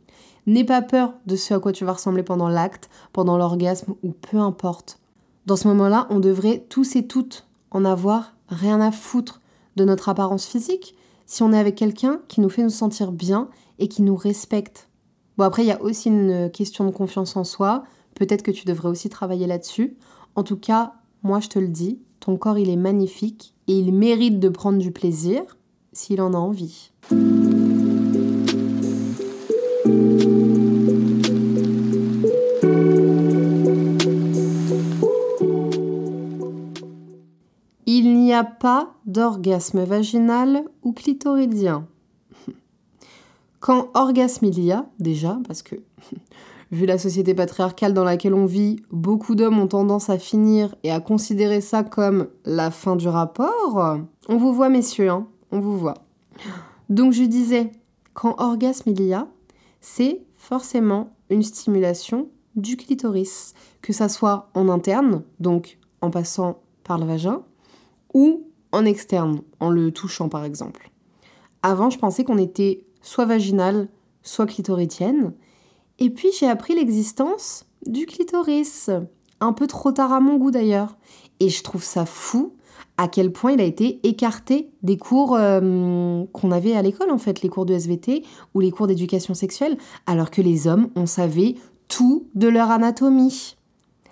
N'aie 0.46 0.64
pas 0.64 0.82
peur 0.82 1.14
de 1.26 1.36
ce 1.36 1.54
à 1.54 1.58
quoi 1.58 1.72
tu 1.72 1.84
vas 1.84 1.92
ressembler 1.92 2.22
pendant 2.22 2.48
l'acte, 2.48 2.90
pendant 3.12 3.38
l'orgasme 3.38 3.94
ou 4.02 4.12
peu 4.12 4.38
importe. 4.38 4.98
Dans 5.46 5.56
ce 5.56 5.68
moment-là, 5.68 6.06
on 6.10 6.20
devrait 6.20 6.66
tous 6.68 6.96
et 6.96 7.06
toutes 7.06 7.46
en 7.70 7.84
avoir 7.84 8.34
rien 8.48 8.80
à 8.80 8.90
foutre 8.90 9.40
de 9.76 9.84
notre 9.84 10.08
apparence 10.08 10.46
physique 10.46 10.94
si 11.26 11.42
on 11.42 11.52
est 11.52 11.58
avec 11.58 11.74
quelqu'un 11.74 12.20
qui 12.28 12.40
nous 12.40 12.50
fait 12.50 12.62
nous 12.62 12.70
sentir 12.70 13.12
bien 13.12 13.48
et 13.78 13.88
qui 13.88 14.02
nous 14.02 14.16
respecte. 14.16 14.88
Bon, 15.36 15.44
après, 15.44 15.62
il 15.64 15.68
y 15.68 15.72
a 15.72 15.82
aussi 15.82 16.08
une 16.08 16.50
question 16.50 16.84
de 16.84 16.90
confiance 16.90 17.36
en 17.36 17.44
soi. 17.44 17.84
Peut-être 18.14 18.42
que 18.42 18.50
tu 18.50 18.66
devrais 18.66 18.88
aussi 18.88 19.08
travailler 19.08 19.46
là-dessus. 19.46 19.96
En 20.36 20.42
tout 20.42 20.56
cas, 20.56 20.94
moi, 21.22 21.38
je 21.38 21.48
te 21.48 21.58
le 21.60 21.68
dis, 21.68 22.00
ton 22.18 22.36
corps, 22.36 22.58
il 22.58 22.68
est 22.68 22.76
magnifique 22.76 23.54
et 23.68 23.78
il 23.78 23.92
mérite 23.92 24.40
de 24.40 24.48
prendre 24.48 24.78
du 24.78 24.90
plaisir 24.90 25.42
s'il 25.92 26.20
en 26.20 26.34
a 26.34 26.36
envie. 26.36 26.90
Il 37.86 38.18
n'y 38.18 38.32
a 38.32 38.42
pas 38.42 38.92
d'orgasme 39.06 39.84
vaginal 39.84 40.64
ou 40.82 40.92
clitoridien. 40.92 41.86
Quand 43.60 43.88
orgasme 43.94 44.46
il 44.46 44.58
y 44.58 44.72
a, 44.72 44.86
déjà, 44.98 45.38
parce 45.46 45.62
que 45.62 45.76
vu 46.74 46.86
la 46.86 46.98
société 46.98 47.34
patriarcale 47.34 47.94
dans 47.94 48.04
laquelle 48.04 48.34
on 48.34 48.46
vit, 48.46 48.76
beaucoup 48.90 49.34
d'hommes 49.34 49.58
ont 49.58 49.68
tendance 49.68 50.10
à 50.10 50.18
finir 50.18 50.74
et 50.82 50.90
à 50.90 51.00
considérer 51.00 51.60
ça 51.60 51.84
comme 51.84 52.28
la 52.44 52.70
fin 52.70 52.96
du 52.96 53.08
rapport. 53.08 53.98
On 54.28 54.36
vous 54.36 54.52
voit, 54.52 54.68
messieurs, 54.68 55.08
hein 55.08 55.26
on 55.52 55.60
vous 55.60 55.78
voit. 55.78 55.94
Donc 56.88 57.12
je 57.12 57.22
disais, 57.22 57.70
quand 58.12 58.34
orgasme 58.38 58.90
il 58.90 59.02
y 59.02 59.14
a, 59.14 59.28
c'est 59.80 60.22
forcément 60.36 61.10
une 61.30 61.42
stimulation 61.42 62.28
du 62.56 62.76
clitoris, 62.76 63.54
que 63.80 63.92
ça 63.92 64.08
soit 64.08 64.50
en 64.54 64.68
interne, 64.68 65.22
donc 65.38 65.78
en 66.00 66.10
passant 66.10 66.60
par 66.82 66.98
le 66.98 67.06
vagin, 67.06 67.42
ou 68.12 68.48
en 68.72 68.84
externe, 68.84 69.40
en 69.60 69.70
le 69.70 69.92
touchant 69.92 70.28
par 70.28 70.44
exemple. 70.44 70.90
Avant, 71.62 71.88
je 71.88 71.98
pensais 71.98 72.24
qu'on 72.24 72.38
était 72.38 72.84
soit 73.00 73.26
vaginal, 73.26 73.88
soit 74.22 74.46
clitoridienne, 74.46 75.34
et 75.98 76.10
puis 76.10 76.28
j'ai 76.38 76.48
appris 76.48 76.74
l'existence 76.74 77.66
du 77.86 78.06
clitoris, 78.06 78.90
un 79.40 79.52
peu 79.52 79.66
trop 79.66 79.92
tard 79.92 80.12
à 80.12 80.20
mon 80.20 80.36
goût 80.36 80.50
d'ailleurs, 80.50 80.96
et 81.40 81.48
je 81.48 81.62
trouve 81.62 81.84
ça 81.84 82.06
fou 82.06 82.54
à 82.96 83.08
quel 83.08 83.32
point 83.32 83.52
il 83.52 83.60
a 83.60 83.64
été 83.64 84.00
écarté 84.04 84.70
des 84.82 84.96
cours 84.96 85.34
euh, 85.34 86.24
qu'on 86.32 86.52
avait 86.52 86.76
à 86.76 86.82
l'école, 86.82 87.10
en 87.10 87.18
fait, 87.18 87.42
les 87.42 87.48
cours 87.48 87.66
de 87.66 87.74
SVT 87.74 88.22
ou 88.54 88.60
les 88.60 88.70
cours 88.70 88.86
d'éducation 88.86 89.34
sexuelle, 89.34 89.76
alors 90.06 90.30
que 90.30 90.42
les 90.42 90.68
hommes, 90.68 90.90
on 90.94 91.06
savait 91.06 91.56
tout 91.88 92.28
de 92.34 92.46
leur 92.46 92.70
anatomie. 92.70 93.56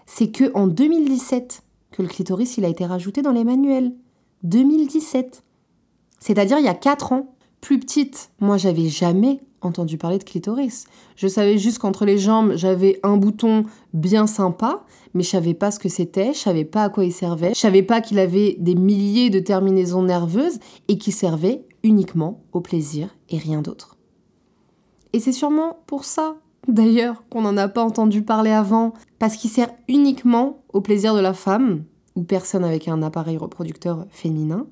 C'est 0.06 0.30
que 0.30 0.52
en 0.54 0.66
2017 0.66 1.62
que 1.92 2.02
le 2.02 2.08
clitoris 2.08 2.56
il 2.56 2.64
a 2.64 2.68
été 2.68 2.84
rajouté 2.84 3.22
dans 3.22 3.32
les 3.32 3.44
manuels. 3.44 3.92
2017. 4.42 5.44
C'est-à-dire 6.18 6.58
il 6.58 6.64
y 6.64 6.68
a 6.68 6.74
4 6.74 7.12
ans. 7.12 7.31
Plus 7.62 7.78
petite, 7.78 8.32
moi 8.40 8.56
j'avais 8.56 8.88
jamais 8.88 9.40
entendu 9.60 9.96
parler 9.96 10.18
de 10.18 10.24
clitoris. 10.24 10.84
Je 11.14 11.28
savais 11.28 11.58
juste 11.58 11.78
qu'entre 11.78 12.04
les 12.04 12.18
jambes, 12.18 12.54
j'avais 12.56 12.98
un 13.04 13.16
bouton 13.16 13.62
bien 13.94 14.26
sympa, 14.26 14.84
mais 15.14 15.22
je 15.22 15.28
savais 15.28 15.54
pas 15.54 15.70
ce 15.70 15.78
que 15.78 15.88
c'était, 15.88 16.32
je 16.32 16.38
savais 16.38 16.64
pas 16.64 16.82
à 16.82 16.88
quoi 16.88 17.04
il 17.04 17.12
servait, 17.12 17.54
je 17.54 17.60
savais 17.60 17.84
pas 17.84 18.00
qu'il 18.00 18.18
avait 18.18 18.56
des 18.58 18.74
milliers 18.74 19.30
de 19.30 19.38
terminaisons 19.38 20.02
nerveuses 20.02 20.58
et 20.88 20.98
qu'il 20.98 21.12
servait 21.12 21.64
uniquement 21.84 22.42
au 22.52 22.60
plaisir 22.60 23.16
et 23.30 23.38
rien 23.38 23.62
d'autre. 23.62 23.96
Et 25.12 25.20
c'est 25.20 25.30
sûrement 25.30 25.84
pour 25.86 26.04
ça, 26.04 26.34
d'ailleurs, 26.66 27.22
qu'on 27.30 27.42
n'en 27.42 27.56
a 27.56 27.68
pas 27.68 27.84
entendu 27.84 28.22
parler 28.22 28.50
avant, 28.50 28.92
parce 29.20 29.36
qu'il 29.36 29.50
sert 29.50 29.70
uniquement 29.86 30.64
au 30.72 30.80
plaisir 30.80 31.14
de 31.14 31.20
la 31.20 31.32
femme, 31.32 31.84
ou 32.16 32.24
personne 32.24 32.64
avec 32.64 32.88
un 32.88 33.02
appareil 33.02 33.36
reproducteur 33.36 34.04
féminin, 34.10 34.66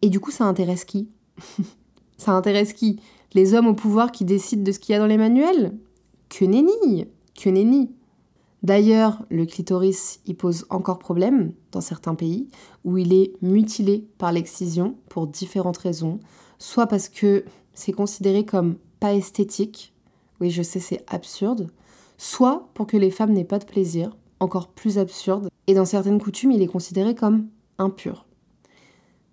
et 0.00 0.08
du 0.08 0.18
coup 0.18 0.30
ça 0.30 0.46
intéresse 0.46 0.86
qui? 0.86 1.10
Ça 2.22 2.30
intéresse 2.30 2.72
qui? 2.72 3.00
Les 3.34 3.52
hommes 3.52 3.66
au 3.66 3.74
pouvoir 3.74 4.12
qui 4.12 4.24
décident 4.24 4.62
de 4.62 4.70
ce 4.70 4.78
qu'il 4.78 4.92
y 4.92 4.96
a 4.96 5.00
dans 5.00 5.08
les 5.08 5.16
manuels? 5.16 5.76
Que 6.28 6.44
nenni 6.44 7.08
Que 7.34 7.50
nenni 7.50 7.90
D'ailleurs, 8.62 9.24
le 9.28 9.44
clitoris 9.44 10.20
y 10.24 10.34
pose 10.34 10.64
encore 10.70 11.00
problème 11.00 11.52
dans 11.72 11.80
certains 11.80 12.14
pays 12.14 12.46
où 12.84 12.96
il 12.96 13.12
est 13.12 13.32
mutilé 13.42 14.06
par 14.18 14.30
l'excision 14.30 14.94
pour 15.08 15.26
différentes 15.26 15.78
raisons, 15.78 16.20
soit 16.60 16.86
parce 16.86 17.08
que 17.08 17.44
c'est 17.74 17.90
considéré 17.90 18.46
comme 18.46 18.76
pas 19.00 19.14
esthétique, 19.14 19.92
oui 20.40 20.50
je 20.50 20.62
sais 20.62 20.78
c'est 20.78 21.04
absurde, 21.08 21.72
soit 22.18 22.68
pour 22.74 22.86
que 22.86 22.96
les 22.96 23.10
femmes 23.10 23.32
n'aient 23.32 23.42
pas 23.42 23.58
de 23.58 23.64
plaisir, 23.64 24.16
encore 24.38 24.68
plus 24.68 24.96
absurde, 24.96 25.48
et 25.66 25.74
dans 25.74 25.86
certaines 25.86 26.22
coutumes 26.22 26.52
il 26.52 26.62
est 26.62 26.68
considéré 26.68 27.16
comme 27.16 27.48
impur. 27.78 28.26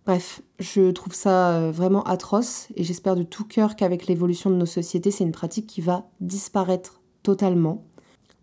Bref, 0.09 0.41
je 0.57 0.89
trouve 0.89 1.13
ça 1.13 1.51
euh, 1.51 1.71
vraiment 1.71 2.01
atroce 2.01 2.67
et 2.75 2.83
j'espère 2.83 3.15
de 3.15 3.21
tout 3.21 3.43
cœur 3.43 3.75
qu'avec 3.75 4.07
l'évolution 4.07 4.49
de 4.49 4.55
nos 4.55 4.65
sociétés, 4.65 5.11
c'est 5.11 5.23
une 5.23 5.31
pratique 5.31 5.67
qui 5.67 5.81
va 5.81 6.09
disparaître 6.19 6.99
totalement. 7.21 7.83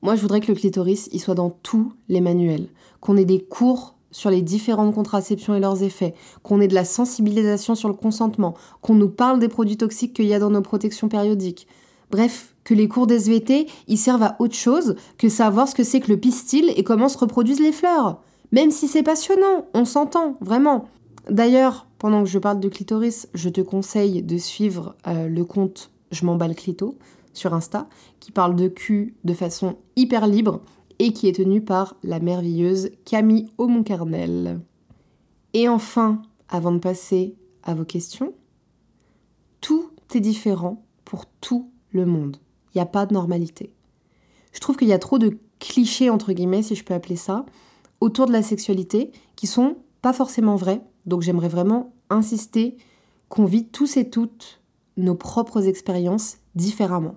Moi, 0.01 0.15
je 0.15 0.21
voudrais 0.21 0.39
que 0.39 0.47
le 0.47 0.57
clitoris 0.57 1.09
y 1.11 1.19
soit 1.19 1.35
dans 1.35 1.51
tous 1.51 1.93
les 2.09 2.21
manuels, 2.21 2.69
qu'on 3.01 3.17
ait 3.17 3.25
des 3.25 3.41
cours 3.41 3.97
sur 4.13 4.31
les 4.31 4.43
différentes 4.43 4.95
contraceptions 4.95 5.57
et 5.57 5.59
leurs 5.59 5.83
effets, 5.83 6.15
qu'on 6.45 6.61
ait 6.61 6.69
de 6.69 6.75
la 6.77 6.85
sensibilisation 6.85 7.75
sur 7.75 7.89
le 7.89 7.97
consentement, 7.97 8.55
qu'on 8.81 8.95
nous 8.95 9.11
parle 9.11 9.41
des 9.41 9.49
produits 9.49 9.77
toxiques 9.77 10.15
qu'il 10.15 10.27
y 10.27 10.35
a 10.35 10.39
dans 10.39 10.51
nos 10.51 10.63
protections 10.63 11.09
périodiques. 11.09 11.67
Bref, 12.13 12.55
que 12.63 12.75
les 12.75 12.87
cours 12.87 13.09
d'SVT 13.09 13.67
y 13.89 13.97
servent 13.97 14.23
à 14.23 14.37
autre 14.39 14.55
chose 14.55 14.95
que 15.19 15.29
savoir 15.29 15.67
ce 15.67 15.75
que 15.75 15.83
c'est 15.83 15.99
que 15.99 16.13
le 16.13 16.21
pistil 16.21 16.73
et 16.77 16.85
comment 16.85 17.09
se 17.09 17.19
reproduisent 17.19 17.59
les 17.59 17.73
fleurs. 17.73 18.21
Même 18.53 18.71
si 18.71 18.87
c'est 18.87 19.03
passionnant, 19.03 19.67
on 19.75 19.85
s'entend, 19.85 20.37
vraiment. 20.41 20.87
D'ailleurs, 21.31 21.87
pendant 21.99 22.23
que 22.23 22.29
je 22.29 22.39
parle 22.39 22.61
de 22.61 22.69
clitoris, 22.69 23.29
je 23.35 23.49
te 23.49 23.61
conseille 23.61 24.23
de 24.23 24.39
suivre 24.39 24.95
euh, 25.07 25.29
le 25.29 25.45
compte 25.45 25.91
Je 26.13 26.25
m'emballe 26.25 26.55
clito 26.55 26.97
sur 27.33 27.53
Insta, 27.53 27.89
qui 28.21 28.33
parle 28.33 28.55
de 28.55 28.69
cul 28.69 29.15
de 29.25 29.35
façon 29.35 29.77
hyper 29.97 30.27
libre 30.27 30.63
et 30.99 31.13
qui 31.13 31.29
est 31.29 31.37
tenu 31.37 31.61
par 31.61 31.97
la 32.03 32.21
merveilleuse 32.21 32.91
Camille 33.05 33.51
Aumoncarnel. 33.59 34.61
Et 35.53 35.69
enfin, 35.69 36.23
avant 36.49 36.73
de 36.73 36.79
passer 36.79 37.35
à 37.63 37.75
vos 37.75 37.85
questions, 37.85 38.33
tout 39.61 39.91
est 40.15 40.21
différent 40.21 40.85
pour 41.05 41.27
tout 41.27 41.71
le 41.91 42.07
monde. 42.07 42.39
Il 42.75 42.79
n'y 42.79 42.83
a 42.83 42.87
pas 42.87 43.05
de 43.05 43.13
normalité. 43.13 43.73
Je 44.53 44.61
trouve 44.61 44.77
qu'il 44.77 44.89
y 44.89 44.93
a 44.93 44.99
trop 44.99 45.19
de 45.19 45.39
clichés, 45.59 46.09
entre 46.09 46.33
guillemets, 46.33 46.63
si 46.63 46.75
je 46.75 46.85
peux 46.85 46.95
appeler 46.95 47.17
ça, 47.17 47.45
autour 48.01 48.27
de 48.27 48.33
la 48.33 48.43
sexualité, 48.43 49.11
qui 49.35 49.47
sont 49.47 49.77
pas 50.01 50.13
forcément 50.13 50.57
vrais 50.57 50.83
donc 51.07 51.23
j'aimerais 51.23 51.49
vraiment 51.49 51.93
insister 52.11 52.77
qu'on 53.29 53.45
vit 53.45 53.67
tous 53.67 53.97
et 53.97 54.11
toutes 54.11 54.61
nos 54.97 55.15
propres 55.15 55.67
expériences 55.67 56.39
différemment. 56.55 57.17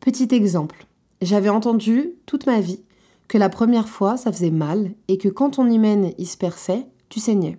Petit 0.00 0.28
exemple, 0.34 0.86
j'avais 1.20 1.48
entendu 1.48 2.14
toute 2.26 2.46
ma 2.46 2.60
vie 2.60 2.82
que 3.28 3.38
la 3.38 3.48
première 3.48 3.88
fois 3.88 4.16
ça 4.16 4.32
faisait 4.32 4.50
mal 4.50 4.92
et 5.08 5.18
que 5.18 5.28
quand 5.28 5.50
ton 5.50 5.68
hymen 5.68 6.12
il 6.18 6.26
se 6.26 6.36
perçait, 6.36 6.86
tu 7.08 7.20
saignais. 7.20 7.58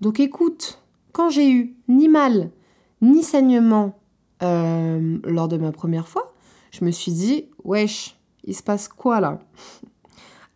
Donc 0.00 0.20
écoute, 0.20 0.82
quand 1.12 1.30
j'ai 1.30 1.50
eu 1.50 1.76
ni 1.88 2.08
mal 2.08 2.50
ni 3.00 3.22
saignement 3.22 3.98
euh, 4.42 5.18
lors 5.24 5.48
de 5.48 5.56
ma 5.58 5.72
première 5.72 6.08
fois, 6.08 6.34
je 6.70 6.84
me 6.84 6.90
suis 6.90 7.12
dit, 7.12 7.46
wesh, 7.64 8.16
il 8.44 8.54
se 8.54 8.62
passe 8.62 8.88
quoi 8.88 9.20
là? 9.20 9.38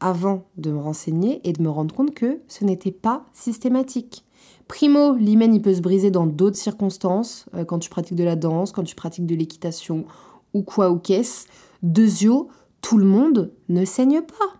Avant 0.00 0.44
de 0.56 0.70
me 0.70 0.78
renseigner 0.78 1.40
et 1.44 1.52
de 1.52 1.62
me 1.62 1.70
rendre 1.70 1.94
compte 1.94 2.14
que 2.14 2.40
ce 2.48 2.64
n'était 2.64 2.92
pas 2.92 3.24
systématique. 3.32 4.24
Primo, 4.68 5.14
l'hymen 5.14 5.54
il 5.54 5.62
peut 5.62 5.74
se 5.74 5.80
briser 5.80 6.10
dans 6.10 6.26
d'autres 6.26 6.56
circonstances, 6.56 7.46
euh, 7.54 7.64
quand 7.64 7.78
tu 7.78 7.90
pratiques 7.90 8.16
de 8.16 8.24
la 8.24 8.36
danse, 8.36 8.72
quand 8.72 8.84
tu 8.84 8.94
pratiques 8.94 9.26
de 9.26 9.34
l'équitation 9.34 10.04
ou 10.54 10.62
quoi 10.62 10.90
ou 10.90 10.98
qu'est-ce. 10.98 11.46
Deuxio, 11.82 12.48
tout 12.80 12.98
le 12.98 13.04
monde 13.04 13.52
ne 13.68 13.84
saigne 13.84 14.20
pas. 14.20 14.58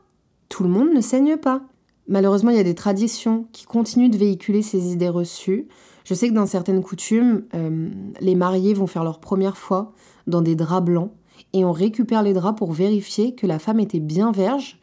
Tout 0.49 0.63
le 0.63 0.71
monde 0.71 0.89
ne 0.95 1.01
saigne 1.01 1.37
pas. 1.37 1.63
Malheureusement, 2.09 2.51
il 2.51 2.57
y 2.57 2.61
a 2.61 2.65
des 2.65 2.75
traditions 2.75 3.47
qui 3.53 3.67
continuent 3.67 4.11
de 4.11 4.17
véhiculer 4.17 4.63
ces 4.63 4.93
idées 4.93 5.11
reçues. 5.11 5.69
Je 6.05 6.15
sais 6.15 6.29
que 6.29 6.35
dans 6.35 6.47
certaines 6.47 6.83
coutumes, 6.83 7.45
euh, 7.55 7.91
les 8.21 8.35
mariés 8.35 8.73
vont 8.73 8.87
faire 8.87 9.05
leur 9.05 9.21
première 9.21 9.59
fois 9.59 9.93
dans 10.27 10.41
des 10.41 10.55
draps 10.55 10.87
blancs 10.87 11.11
et 11.53 11.67
on 11.67 11.73
récupère 11.73 12.23
les 12.23 12.33
draps 12.33 12.59
pour 12.59 12.73
vérifier 12.73 13.35
que 13.35 13.47
la 13.47 13.59
femme 13.59 13.79
était 13.79 14.01
bien 14.01 14.33
verge 14.33 14.78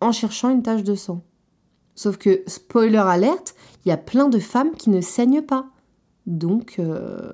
en 0.00 0.12
cherchant 0.12 0.50
une 0.50 0.62
tache 0.62 0.82
de 0.82 0.94
sang. 0.94 1.22
Sauf 1.94 2.16
que, 2.16 2.42
spoiler 2.46 2.96
alerte, 2.98 3.54
il 3.84 3.90
y 3.90 3.92
a 3.92 3.96
plein 3.96 4.28
de 4.28 4.38
femmes 4.38 4.72
qui 4.72 4.90
ne 4.90 5.00
saignent 5.00 5.42
pas. 5.42 5.66
Donc, 6.26 6.76
euh... 6.78 7.32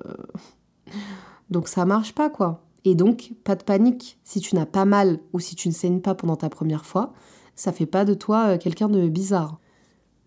donc 1.49 1.67
ça 1.67 1.85
marche 1.85 2.13
pas 2.13 2.29
quoi. 2.29 2.63
Et 2.83 2.95
donc, 2.95 3.33
pas 3.43 3.55
de 3.55 3.63
panique. 3.63 4.17
Si 4.23 4.39
tu 4.39 4.55
n'as 4.55 4.65
pas 4.65 4.85
mal 4.85 5.19
ou 5.33 5.39
si 5.39 5.55
tu 5.55 5.67
ne 5.67 5.73
saignes 5.73 6.01
pas 6.01 6.15
pendant 6.15 6.35
ta 6.35 6.49
première 6.49 6.85
fois, 6.85 7.13
ça 7.55 7.71
fait 7.71 7.85
pas 7.85 8.05
de 8.05 8.13
toi 8.13 8.47
euh, 8.47 8.57
quelqu'un 8.57 8.87
de 8.87 9.07
bizarre. 9.09 9.59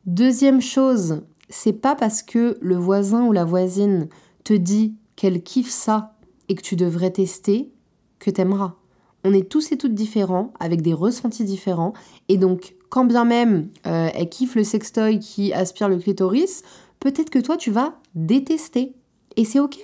Deuxième 0.06 0.60
chose, 0.60 1.22
c'est 1.48 1.72
pas 1.72 1.94
parce 1.94 2.22
que 2.22 2.58
le 2.60 2.76
voisin 2.76 3.24
ou 3.24 3.32
la 3.32 3.44
voisine 3.44 4.08
te 4.44 4.52
dit 4.52 4.94
qu'elle 5.16 5.42
kiffe 5.42 5.70
ça 5.70 6.16
et 6.48 6.54
que 6.54 6.62
tu 6.62 6.76
devrais 6.76 7.10
tester 7.10 7.72
que 8.18 8.30
t'aimeras. 8.30 8.79
On 9.24 9.32
est 9.32 9.48
tous 9.48 9.72
et 9.72 9.76
toutes 9.76 9.94
différents, 9.94 10.52
avec 10.60 10.82
des 10.82 10.94
ressentis 10.94 11.44
différents, 11.44 11.92
et 12.28 12.36
donc 12.36 12.74
quand 12.88 13.04
bien 13.04 13.24
même 13.24 13.68
euh, 13.86 14.08
elle 14.14 14.28
kiffe 14.28 14.54
le 14.54 14.64
sextoy 14.64 15.18
qui 15.18 15.52
aspire 15.52 15.88
le 15.88 15.98
clitoris, 15.98 16.62
peut-être 17.00 17.30
que 17.30 17.38
toi 17.38 17.56
tu 17.56 17.70
vas 17.70 17.94
détester, 18.14 18.94
et 19.36 19.44
c'est 19.44 19.60
ok. 19.60 19.78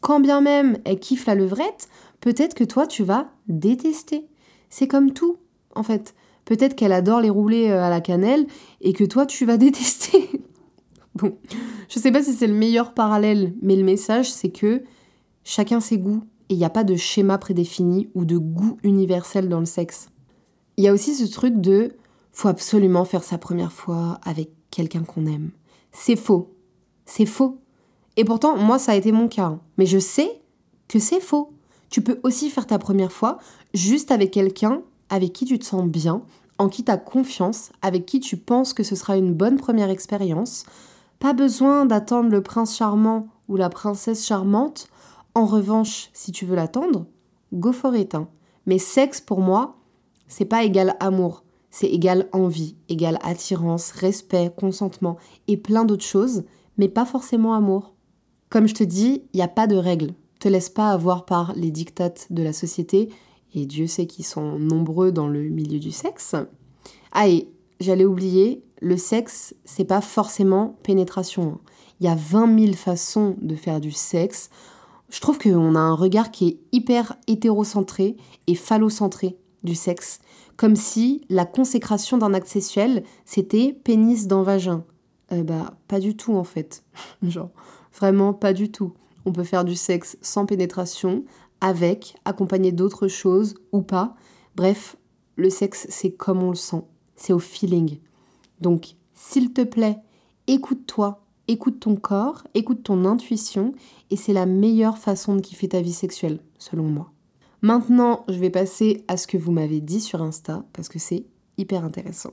Quand 0.00 0.20
bien 0.20 0.40
même 0.40 0.78
elle 0.84 0.98
kiffe 0.98 1.26
la 1.26 1.34
levrette, 1.34 1.88
peut-être 2.20 2.54
que 2.54 2.64
toi 2.64 2.86
tu 2.86 3.02
vas 3.02 3.30
détester. 3.48 4.26
C'est 4.70 4.86
comme 4.86 5.12
tout, 5.12 5.36
en 5.74 5.82
fait. 5.82 6.14
Peut-être 6.44 6.74
qu'elle 6.74 6.92
adore 6.92 7.20
les 7.20 7.30
roulés 7.30 7.68
euh, 7.68 7.82
à 7.82 7.90
la 7.90 8.00
cannelle 8.00 8.46
et 8.80 8.92
que 8.92 9.04
toi 9.04 9.26
tu 9.26 9.44
vas 9.44 9.56
détester. 9.58 10.30
bon, 11.14 11.36
je 11.88 11.98
sais 11.98 12.12
pas 12.12 12.22
si 12.22 12.32
c'est 12.32 12.46
le 12.46 12.54
meilleur 12.54 12.94
parallèle, 12.94 13.54
mais 13.60 13.76
le 13.76 13.84
message 13.84 14.30
c'est 14.30 14.50
que 14.50 14.82
chacun 15.44 15.80
ses 15.80 15.98
goûts 15.98 16.22
et 16.50 16.54
il 16.54 16.58
n'y 16.58 16.64
a 16.64 16.70
pas 16.70 16.84
de 16.84 16.96
schéma 16.96 17.38
prédéfini 17.38 18.10
ou 18.14 18.24
de 18.24 18.36
goût 18.36 18.76
universel 18.82 19.48
dans 19.48 19.60
le 19.60 19.66
sexe. 19.66 20.08
Il 20.76 20.84
y 20.84 20.88
a 20.88 20.92
aussi 20.92 21.14
ce 21.14 21.24
truc 21.30 21.60
de 21.60 21.92
faut 22.32 22.48
absolument 22.48 23.04
faire 23.04 23.22
sa 23.22 23.38
première 23.38 23.72
fois 23.72 24.18
avec 24.24 24.50
quelqu'un 24.70 25.04
qu'on 25.04 25.26
aime. 25.26 25.52
C'est 25.92 26.16
faux. 26.16 26.52
C'est 27.06 27.26
faux. 27.26 27.60
Et 28.16 28.24
pourtant, 28.24 28.56
moi, 28.56 28.80
ça 28.80 28.92
a 28.92 28.96
été 28.96 29.12
mon 29.12 29.28
cas. 29.28 29.46
Hein. 29.46 29.60
Mais 29.78 29.86
je 29.86 29.98
sais 29.98 30.42
que 30.88 30.98
c'est 30.98 31.20
faux. 31.20 31.52
Tu 31.88 32.02
peux 32.02 32.18
aussi 32.24 32.50
faire 32.50 32.66
ta 32.66 32.78
première 32.78 33.12
fois 33.12 33.38
juste 33.72 34.10
avec 34.10 34.32
quelqu'un 34.32 34.82
avec 35.08 35.32
qui 35.32 35.44
tu 35.44 35.58
te 35.58 35.64
sens 35.64 35.84
bien, 35.84 36.22
en 36.58 36.68
qui 36.68 36.84
tu 36.84 36.90
as 36.90 36.96
confiance, 36.96 37.70
avec 37.82 38.06
qui 38.06 38.18
tu 38.18 38.36
penses 38.36 38.74
que 38.74 38.82
ce 38.82 38.96
sera 38.96 39.16
une 39.16 39.34
bonne 39.34 39.56
première 39.56 39.90
expérience. 39.90 40.64
Pas 41.20 41.32
besoin 41.32 41.84
d'attendre 41.86 42.30
le 42.30 42.42
prince 42.42 42.76
charmant 42.76 43.28
ou 43.48 43.56
la 43.56 43.68
princesse 43.68 44.26
charmante 44.26 44.88
en 45.40 45.46
revanche, 45.46 46.10
si 46.12 46.32
tu 46.32 46.44
veux 46.44 46.54
l'attendre, 46.54 47.06
go 47.54 47.72
for 47.72 47.96
it. 47.96 48.14
Hein. 48.14 48.28
Mais 48.66 48.78
sexe, 48.78 49.22
pour 49.22 49.40
moi, 49.40 49.78
c'est 50.28 50.44
pas 50.44 50.64
égal 50.64 50.96
amour. 51.00 51.44
C'est 51.70 51.86
égal 51.86 52.28
envie, 52.32 52.76
égal 52.90 53.18
attirance, 53.22 53.92
respect, 53.92 54.52
consentement 54.54 55.16
et 55.48 55.56
plein 55.56 55.86
d'autres 55.86 56.04
choses, 56.04 56.44
mais 56.76 56.88
pas 56.88 57.06
forcément 57.06 57.54
amour. 57.54 57.94
Comme 58.50 58.68
je 58.68 58.74
te 58.74 58.84
dis, 58.84 59.22
il 59.32 59.36
n'y 59.38 59.42
a 59.42 59.48
pas 59.48 59.66
de 59.66 59.76
règles. 59.76 60.12
Te 60.40 60.48
laisse 60.48 60.68
pas 60.68 60.90
avoir 60.90 61.24
par 61.24 61.54
les 61.54 61.70
dictates 61.70 62.26
de 62.30 62.42
la 62.42 62.52
société, 62.52 63.08
et 63.54 63.64
Dieu 63.64 63.86
sait 63.86 64.06
qu'ils 64.06 64.26
sont 64.26 64.58
nombreux 64.58 65.10
dans 65.10 65.28
le 65.28 65.48
milieu 65.48 65.78
du 65.78 65.90
sexe. 65.90 66.34
Ah, 67.12 67.28
et 67.28 67.48
j'allais 67.78 68.04
oublier, 68.04 68.62
le 68.82 68.98
sexe, 68.98 69.54
c'est 69.64 69.84
pas 69.84 70.02
forcément 70.02 70.76
pénétration. 70.82 71.54
Hein. 71.54 71.60
Il 72.00 72.06
y 72.06 72.08
a 72.10 72.14
20 72.14 72.58
000 72.58 72.72
façons 72.74 73.36
de 73.40 73.54
faire 73.54 73.80
du 73.80 73.90
sexe 73.90 74.50
je 75.10 75.20
trouve 75.20 75.38
qu'on 75.38 75.74
a 75.74 75.80
un 75.80 75.94
regard 75.94 76.30
qui 76.30 76.48
est 76.48 76.60
hyper 76.72 77.16
hétérocentré 77.26 78.16
et 78.46 78.54
phallocentré 78.54 79.36
du 79.62 79.74
sexe, 79.74 80.20
Comme 80.56 80.76
si 80.76 81.24
la 81.28 81.44
consécration 81.44 82.16
d'un 82.16 82.32
acte 82.32 82.46
sexuel, 82.46 83.02
c'était 83.24 83.72
pénis 83.72 84.26
dans 84.26 84.42
vagin. 84.42 84.84
Euh, 85.32 85.42
bah, 85.42 85.74
pas 85.86 86.00
du 86.00 86.16
tout 86.16 86.34
en 86.34 86.44
fait. 86.44 86.82
Genre, 87.22 87.50
vraiment 87.92 88.32
pas 88.32 88.52
du 88.52 88.70
tout. 88.70 88.94
On 89.26 89.32
peut 89.32 89.44
faire 89.44 89.64
du 89.64 89.74
sexe 89.76 90.16
sans 90.22 90.46
pénétration, 90.46 91.24
avec, 91.60 92.14
accompagné 92.24 92.72
d'autres 92.72 93.08
choses 93.08 93.54
ou 93.72 93.82
pas. 93.82 94.14
Bref, 94.56 94.96
le 95.36 95.50
sexe, 95.50 95.86
c'est 95.90 96.12
comme 96.12 96.42
on 96.42 96.50
le 96.50 96.56
sent. 96.56 96.84
C'est 97.16 97.32
au 97.32 97.38
feeling. 97.38 97.98
Donc, 98.60 98.94
s'il 99.14 99.52
te 99.52 99.62
plaît, 99.62 99.98
écoute-toi, 100.46 101.19
écoute 101.50 101.80
ton 101.80 101.96
corps, 101.96 102.44
écoute 102.54 102.84
ton 102.84 103.04
intuition, 103.04 103.74
et 104.10 104.16
c'est 104.16 104.32
la 104.32 104.46
meilleure 104.46 104.98
façon 104.98 105.34
de 105.34 105.40
kiffer 105.40 105.68
ta 105.68 105.80
vie 105.80 105.92
sexuelle, 105.92 106.38
selon 106.58 106.84
moi. 106.84 107.10
Maintenant, 107.60 108.24
je 108.28 108.38
vais 108.38 108.50
passer 108.50 109.04
à 109.08 109.16
ce 109.16 109.26
que 109.26 109.36
vous 109.36 109.50
m'avez 109.50 109.80
dit 109.80 110.00
sur 110.00 110.22
Insta, 110.22 110.64
parce 110.72 110.88
que 110.88 111.00
c'est 111.00 111.26
hyper 111.58 111.84
intéressant. 111.84 112.30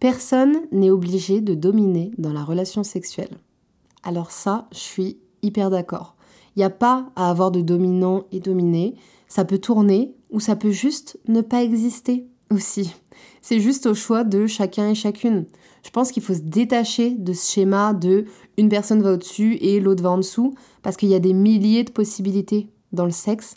Personne 0.00 0.60
n'est 0.70 0.90
obligé 0.90 1.40
de 1.40 1.54
dominer 1.54 2.10
dans 2.18 2.34
la 2.34 2.44
relation 2.44 2.84
sexuelle. 2.84 3.38
Alors 4.02 4.30
ça, 4.30 4.68
je 4.72 4.78
suis 4.78 5.18
hyper 5.40 5.70
d'accord. 5.70 6.14
Il 6.54 6.58
n'y 6.58 6.64
a 6.64 6.70
pas 6.70 7.10
à 7.16 7.30
avoir 7.30 7.52
de 7.52 7.62
dominant 7.62 8.24
et 8.32 8.40
dominé. 8.40 8.96
Ça 9.28 9.46
peut 9.46 9.58
tourner 9.58 10.14
ou 10.30 10.40
ça 10.40 10.56
peut 10.56 10.72
juste 10.72 11.18
ne 11.26 11.40
pas 11.40 11.62
exister 11.62 12.26
aussi. 12.50 12.94
C'est 13.42 13.60
juste 13.60 13.86
au 13.86 13.94
choix 13.94 14.22
de 14.22 14.46
chacun 14.46 14.88
et 14.88 14.94
chacune. 14.94 15.46
Je 15.84 15.90
pense 15.90 16.12
qu'il 16.12 16.22
faut 16.22 16.32
se 16.32 16.40
détacher 16.40 17.10
de 17.10 17.32
ce 17.32 17.52
schéma 17.52 17.92
de 17.92 18.24
une 18.56 18.68
personne 18.68 19.02
va 19.02 19.12
au-dessus 19.12 19.56
et 19.56 19.80
l'autre 19.80 20.02
va 20.02 20.12
en 20.12 20.18
dessous 20.18 20.54
parce 20.82 20.96
qu'il 20.96 21.08
y 21.08 21.14
a 21.14 21.18
des 21.18 21.32
milliers 21.32 21.82
de 21.82 21.90
possibilités 21.90 22.68
dans 22.92 23.04
le 23.04 23.10
sexe. 23.10 23.56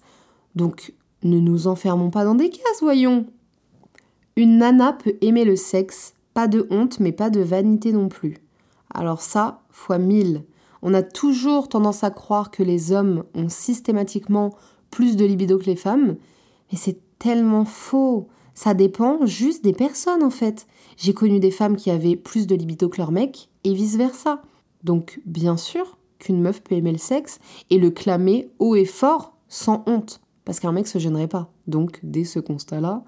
Donc 0.55 0.93
ne 1.21 1.39
nous 1.39 1.67
enfermons 1.67 2.09
pas 2.09 2.25
dans 2.25 2.35
des 2.35 2.49
cases, 2.49 2.81
voyons. 2.81 3.27
Une 4.35 4.57
nana 4.57 4.91
peut 4.91 5.15
aimer 5.21 5.45
le 5.45 5.55
sexe, 5.55 6.15
pas 6.33 6.47
de 6.47 6.67
honte 6.71 6.99
mais 6.99 7.11
pas 7.11 7.29
de 7.29 7.41
vanité 7.41 7.91
non 7.91 8.09
plus. 8.09 8.37
Alors 8.91 9.21
ça, 9.21 9.61
fois 9.69 9.99
mille. 9.99 10.43
On 10.81 10.93
a 10.93 11.03
toujours 11.03 11.69
tendance 11.69 12.03
à 12.03 12.09
croire 12.09 12.49
que 12.49 12.63
les 12.63 12.91
hommes 12.91 13.23
ont 13.35 13.49
systématiquement 13.49 14.51
plus 14.89 15.15
de 15.15 15.25
libido 15.25 15.57
que 15.57 15.65
les 15.65 15.75
femmes, 15.75 16.15
mais 16.71 16.77
c'est 16.77 16.99
tellement 17.19 17.65
faux. 17.65 18.27
Ça 18.55 18.73
dépend 18.73 19.25
juste 19.25 19.63
des 19.63 19.73
personnes 19.73 20.23
en 20.23 20.29
fait. 20.29 20.65
J'ai 20.97 21.13
connu 21.13 21.39
des 21.39 21.51
femmes 21.51 21.75
qui 21.75 21.91
avaient 21.91 22.15
plus 22.15 22.47
de 22.47 22.55
libido 22.55 22.89
que 22.89 22.97
leur 22.97 23.11
mec 23.11 23.49
et 23.65 23.73
vice-versa. 23.73 24.41
Donc 24.83 25.21
bien 25.25 25.57
sûr 25.57 25.97
qu'une 26.17 26.41
meuf 26.41 26.63
peut 26.63 26.75
aimer 26.75 26.93
le 26.93 26.97
sexe 26.97 27.39
et 27.69 27.77
le 27.77 27.91
clamer 27.91 28.49
haut 28.59 28.75
et 28.75 28.85
fort 28.85 29.33
sans 29.49 29.83
honte, 29.85 30.21
parce 30.45 30.59
qu'un 30.59 30.71
mec 30.71 30.87
se 30.87 30.97
gênerait 30.97 31.27
pas. 31.27 31.51
Donc 31.67 31.99
dès 32.01 32.23
ce 32.23 32.39
constat-là, 32.39 33.03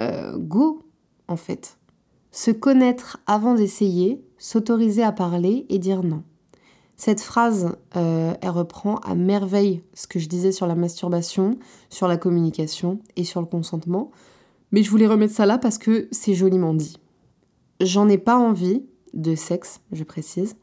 euh, 0.00 0.36
go 0.38 0.82
en 1.28 1.36
fait. 1.36 1.76
Se 2.32 2.50
connaître 2.50 3.18
avant 3.26 3.54
d'essayer, 3.54 4.24
s'autoriser 4.38 5.02
à 5.02 5.12
parler 5.12 5.66
et 5.68 5.78
dire 5.78 6.02
non. 6.02 6.22
Cette 6.96 7.20
phrase, 7.20 7.76
euh, 7.96 8.34
elle 8.40 8.50
reprend 8.50 8.96
à 8.96 9.14
merveille 9.14 9.82
ce 9.94 10.06
que 10.06 10.18
je 10.18 10.28
disais 10.28 10.50
sur 10.50 10.66
la 10.66 10.74
masturbation, 10.74 11.58
sur 11.90 12.08
la 12.08 12.16
communication 12.16 13.00
et 13.16 13.24
sur 13.24 13.40
le 13.40 13.46
consentement. 13.46 14.10
Mais 14.72 14.82
je 14.82 14.90
voulais 14.90 15.06
remettre 15.06 15.34
ça 15.34 15.46
là 15.46 15.58
parce 15.58 15.78
que 15.78 16.08
c'est 16.10 16.34
joliment 16.34 16.74
dit. 16.74 16.96
J'en 17.80 18.08
ai 18.08 18.18
pas 18.18 18.36
envie 18.36 18.84
de 19.14 19.34
sexe, 19.34 19.80
je 19.92 20.04
précise. 20.04 20.56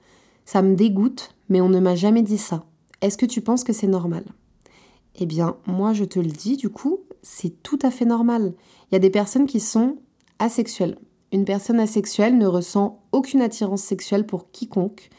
Ça 0.45 0.61
me 0.61 0.75
dégoûte, 0.75 1.35
mais 1.49 1.61
on 1.61 1.69
ne 1.69 1.79
m'a 1.79 1.95
jamais 1.95 2.21
dit 2.21 2.37
ça. 2.37 2.65
Est-ce 3.01 3.17
que 3.17 3.25
tu 3.25 3.41
penses 3.41 3.63
que 3.63 3.73
c'est 3.73 3.87
normal? 3.87 4.25
Eh 5.15 5.25
bien, 5.25 5.57
moi 5.65 5.93
je 5.93 6.03
te 6.03 6.19
le 6.19 6.27
dis, 6.27 6.57
du 6.57 6.69
coup, 6.69 6.99
c'est 7.21 7.63
tout 7.63 7.79
à 7.81 7.89
fait 7.89 8.05
normal. 8.05 8.53
Il 8.89 8.93
y 8.93 8.97
a 8.97 8.99
des 8.99 9.09
personnes 9.09 9.47
qui 9.47 9.59
sont 9.59 9.97
asexuelles. 10.39 10.97
Une 11.31 11.45
personne 11.45 11.79
asexuelle 11.79 12.37
ne 12.37 12.47
ressent 12.47 13.03
aucune 13.11 13.41
attirance 13.41 13.81
sexuelle 13.81 14.25
pour 14.25 14.51
quiconque 14.51 15.09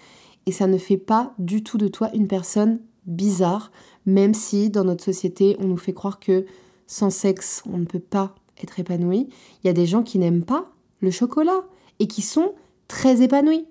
et 0.47 0.53
ça 0.53 0.67
ne 0.67 0.79
fait 0.79 0.97
pas 0.97 1.35
du 1.39 1.63
tout 1.63 1.79
de 1.79 1.89
toi 1.89 2.11
une 2.15 2.29
personne 2.29 2.81
bizarre, 3.07 3.73
même 4.07 4.35
si 4.35 4.71
dans 4.71 4.85
notre 4.85 5.05
société 5.05 5.57
on 5.59 5.67
nous 5.67 5.77
fait 5.77 5.93
croire 5.93 6.21
que 6.21 6.47
sans 6.87 7.11
sexe 7.11 7.63
on 7.71 7.79
ne 7.79 7.85
peut 7.85 7.99
pas 7.99 8.35
être 8.63 8.81
épanoui. 8.81 9.29
Il 9.63 9.67
y 9.67 9.71
a 9.71 9.75
des 9.75 9.87
gens 9.87 10.03
qui 10.03 10.19
n'aiment 10.19 10.45
pas 10.45 10.71
le 11.01 11.11
chocolat 11.11 11.63
et 11.99 12.07
qui 12.07 12.23
sont 12.23 12.55
très 12.89 13.23
épanouis. 13.23 13.67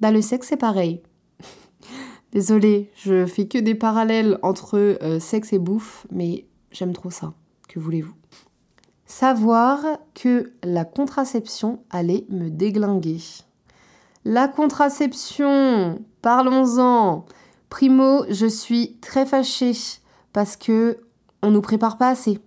Bah 0.00 0.10
le 0.10 0.22
sexe 0.22 0.48
c'est 0.48 0.56
pareil. 0.56 1.02
Désolée, 2.32 2.90
je 2.96 3.26
fais 3.26 3.48
que 3.48 3.58
des 3.58 3.74
parallèles 3.74 4.38
entre 4.42 4.78
euh, 4.78 5.18
sexe 5.18 5.52
et 5.52 5.58
bouffe, 5.58 6.06
mais 6.10 6.46
j'aime 6.70 6.92
trop 6.92 7.10
ça. 7.10 7.34
Que 7.68 7.78
voulez-vous? 7.78 8.14
Savoir 9.06 9.80
que 10.14 10.52
la 10.62 10.84
contraception 10.84 11.80
allait 11.90 12.26
me 12.28 12.50
déglinguer. 12.50 13.20
La 14.24 14.48
contraception, 14.48 16.02
parlons-en. 16.20 17.24
Primo, 17.70 18.24
je 18.28 18.46
suis 18.46 18.96
très 19.00 19.24
fâchée 19.24 19.72
parce 20.32 20.56
que 20.56 20.98
on 21.42 21.50
nous 21.50 21.62
prépare 21.62 21.96
pas 21.98 22.08
assez. 22.08 22.38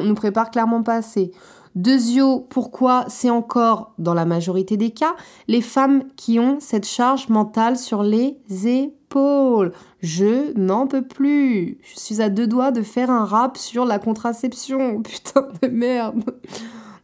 On 0.00 0.04
nous 0.04 0.14
prépare 0.14 0.50
clairement 0.50 0.82
pas 0.82 0.96
assez. 0.96 1.32
Deuxio, 1.76 2.40
pourquoi 2.50 3.04
c'est 3.08 3.30
encore, 3.30 3.94
dans 3.98 4.14
la 4.14 4.24
majorité 4.24 4.76
des 4.76 4.90
cas, 4.90 5.14
les 5.46 5.60
femmes 5.60 6.02
qui 6.16 6.40
ont 6.40 6.58
cette 6.58 6.86
charge 6.86 7.28
mentale 7.28 7.78
sur 7.78 8.02
les 8.02 8.36
épaules? 8.64 9.72
Je 10.00 10.56
n'en 10.58 10.88
peux 10.88 11.02
plus. 11.02 11.78
Je 11.82 11.98
suis 11.98 12.20
à 12.20 12.28
deux 12.28 12.48
doigts 12.48 12.72
de 12.72 12.82
faire 12.82 13.10
un 13.10 13.24
rap 13.24 13.56
sur 13.56 13.84
la 13.84 13.98
contraception. 14.00 15.02
Putain 15.04 15.46
de 15.62 15.68
merde. 15.68 16.24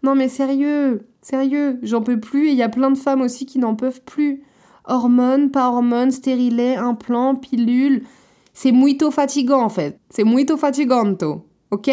Non 0.02 0.14
mais 0.14 0.28
sérieux, 0.28 1.06
sérieux, 1.22 1.78
j'en 1.82 2.02
peux 2.02 2.20
plus 2.20 2.48
et 2.48 2.52
il 2.52 2.56
y 2.56 2.62
a 2.62 2.68
plein 2.68 2.90
de 2.90 2.98
femmes 2.98 3.22
aussi 3.22 3.46
qui 3.46 3.58
n'en 3.58 3.74
peuvent 3.74 4.02
plus. 4.02 4.42
Hormones, 4.84 5.50
pas 5.50 5.68
hormones, 5.68 6.10
stérilet, 6.10 6.76
implants, 6.76 7.34
pilules. 7.34 8.04
C'est 8.52 8.72
muito 8.72 9.10
fatigant 9.10 9.62
en 9.62 9.68
fait. 9.68 9.98
C'est 10.10 10.24
muito 10.24 10.56
fatiganto. 10.56 11.44
Ok? 11.70 11.90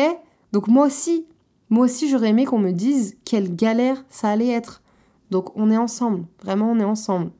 Donc 0.54 0.68
moi 0.68 0.86
aussi, 0.86 1.26
moi 1.72 1.86
aussi 1.86 2.08
j'aurais 2.08 2.30
aimé 2.30 2.46
qu'on 2.46 2.60
me 2.60 2.72
dise 2.72 3.18
quelle 3.26 3.56
galère 3.56 4.06
ça 4.08 4.30
allait 4.30 4.50
être. 4.50 4.84
Donc 5.32 5.50
on 5.58 5.72
est 5.72 5.78
ensemble, 5.78 6.26
vraiment 6.44 6.72
on 6.72 6.80
est 6.80 6.86
ensemble. 6.86 7.32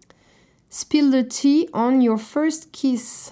Spill 0.72 1.12
the 1.12 1.28
tea 1.28 1.70
on 1.74 2.02
your 2.02 2.20
first 2.20 2.72
kiss. 2.72 3.32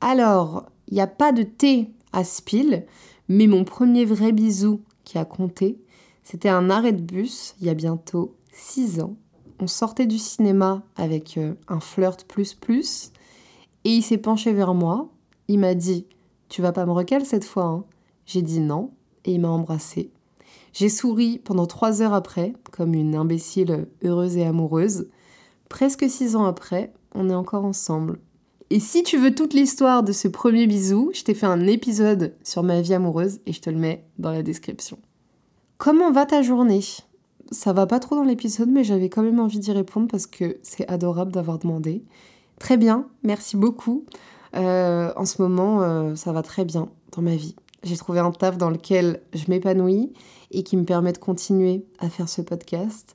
Alors, 0.00 0.66
il 0.88 0.94
n'y 0.94 1.00
a 1.00 1.06
pas 1.06 1.30
de 1.30 1.44
thé 1.44 1.88
à 2.12 2.24
spill, 2.24 2.84
mais 3.28 3.46
mon 3.46 3.62
premier 3.64 4.04
vrai 4.04 4.32
bisou 4.32 4.80
qui 5.04 5.18
a 5.18 5.24
compté, 5.24 5.78
c'était 6.24 6.48
un 6.48 6.68
arrêt 6.68 6.92
de 6.92 7.00
bus 7.00 7.54
il 7.60 7.68
y 7.68 7.70
a 7.70 7.74
bientôt 7.74 8.34
6 8.52 9.00
ans. 9.00 9.14
On 9.60 9.68
sortait 9.68 10.06
du 10.06 10.18
cinéma 10.18 10.82
avec 10.96 11.38
euh, 11.38 11.54
un 11.68 11.78
flirt 11.78 12.24
plus 12.24 12.54
plus 12.54 13.12
et 13.84 13.90
il 13.90 14.02
s'est 14.02 14.18
penché 14.18 14.52
vers 14.52 14.74
moi. 14.74 15.08
Il 15.46 15.60
m'a 15.60 15.76
dit 15.76 16.06
Tu 16.48 16.60
vas 16.60 16.72
pas 16.72 16.86
me 16.86 16.92
recaler 16.92 17.24
cette 17.24 17.44
fois 17.44 17.66
hein 17.66 17.84
J'ai 18.26 18.42
dit 18.42 18.60
non 18.60 18.90
et 19.24 19.32
il 19.32 19.40
m'a 19.40 19.48
embrassé. 19.48 20.10
J'ai 20.72 20.88
souri 20.88 21.38
pendant 21.38 21.66
trois 21.66 22.02
heures 22.02 22.12
après, 22.12 22.52
comme 22.70 22.94
une 22.94 23.14
imbécile 23.14 23.88
heureuse 24.04 24.36
et 24.36 24.44
amoureuse. 24.44 25.08
Presque 25.68 26.08
six 26.08 26.36
ans 26.36 26.44
après, 26.44 26.92
on 27.14 27.30
est 27.30 27.34
encore 27.34 27.64
ensemble. 27.64 28.20
Et 28.68 28.80
si 28.80 29.02
tu 29.02 29.16
veux 29.16 29.34
toute 29.34 29.54
l'histoire 29.54 30.02
de 30.02 30.12
ce 30.12 30.28
premier 30.28 30.66
bisou, 30.66 31.10
je 31.14 31.22
t'ai 31.22 31.34
fait 31.34 31.46
un 31.46 31.66
épisode 31.66 32.34
sur 32.42 32.62
ma 32.62 32.80
vie 32.80 32.94
amoureuse 32.94 33.38
et 33.46 33.52
je 33.52 33.60
te 33.60 33.70
le 33.70 33.78
mets 33.78 34.04
dans 34.18 34.32
la 34.32 34.42
description. 34.42 34.98
Comment 35.78 36.10
va 36.10 36.26
ta 36.26 36.42
journée? 36.42 36.82
Ça 37.52 37.72
va 37.72 37.86
pas 37.86 38.00
trop 38.00 38.16
dans 38.16 38.24
l'épisode, 38.24 38.68
mais 38.68 38.82
j'avais 38.82 39.08
quand 39.08 39.22
même 39.22 39.38
envie 39.38 39.60
d'y 39.60 39.70
répondre 39.70 40.08
parce 40.10 40.26
que 40.26 40.58
c'est 40.62 40.88
adorable 40.88 41.30
d'avoir 41.30 41.58
demandé. 41.58 42.04
Très 42.58 42.76
bien, 42.76 43.06
merci 43.22 43.56
beaucoup. 43.56 44.04
Euh, 44.56 45.12
en 45.16 45.26
ce 45.26 45.40
moment, 45.40 45.82
euh, 45.82 46.14
ça 46.16 46.32
va 46.32 46.42
très 46.42 46.64
bien 46.64 46.88
dans 47.12 47.22
ma 47.22 47.36
vie. 47.36 47.54
J'ai 47.86 47.96
trouvé 47.96 48.18
un 48.18 48.32
taf 48.32 48.58
dans 48.58 48.70
lequel 48.70 49.20
je 49.32 49.44
m'épanouis 49.46 50.12
et 50.50 50.64
qui 50.64 50.76
me 50.76 50.84
permet 50.84 51.12
de 51.12 51.18
continuer 51.18 51.86
à 52.00 52.10
faire 52.10 52.28
ce 52.28 52.42
podcast. 52.42 53.14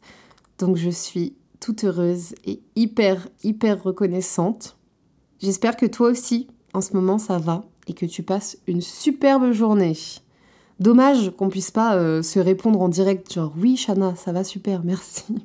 Donc 0.60 0.78
je 0.78 0.90
suis 0.90 1.36
toute 1.60 1.84
heureuse 1.84 2.34
et 2.46 2.62
hyper, 2.78 3.28
hyper 3.44 3.84
reconnaissante. 3.84 4.78
J'espère 5.42 5.76
que 5.76 5.86
toi 5.86 6.08
aussi, 6.10 6.48
en 6.74 6.80
ce 6.80 6.94
moment, 6.94 7.18
ça 7.18 7.38
va 7.38 7.66
et 7.88 7.94
que 7.94 8.06
tu 8.06 8.24
passes 8.24 8.60
une 8.66 8.80
superbe 8.80 9.52
journée. 9.52 9.98
Dommage 10.80 11.32
qu'on 11.32 11.50
puisse 11.50 11.72
pas 11.72 11.98
euh, 11.98 12.22
se 12.22 12.40
répondre 12.40 12.82
en 12.82 12.88
direct, 12.88 13.34
genre 13.34 13.54
oui, 13.58 13.76
Shana, 13.76 14.16
ça 14.16 14.32
va 14.32 14.46
super, 14.46 14.86
merci. 14.86 15.36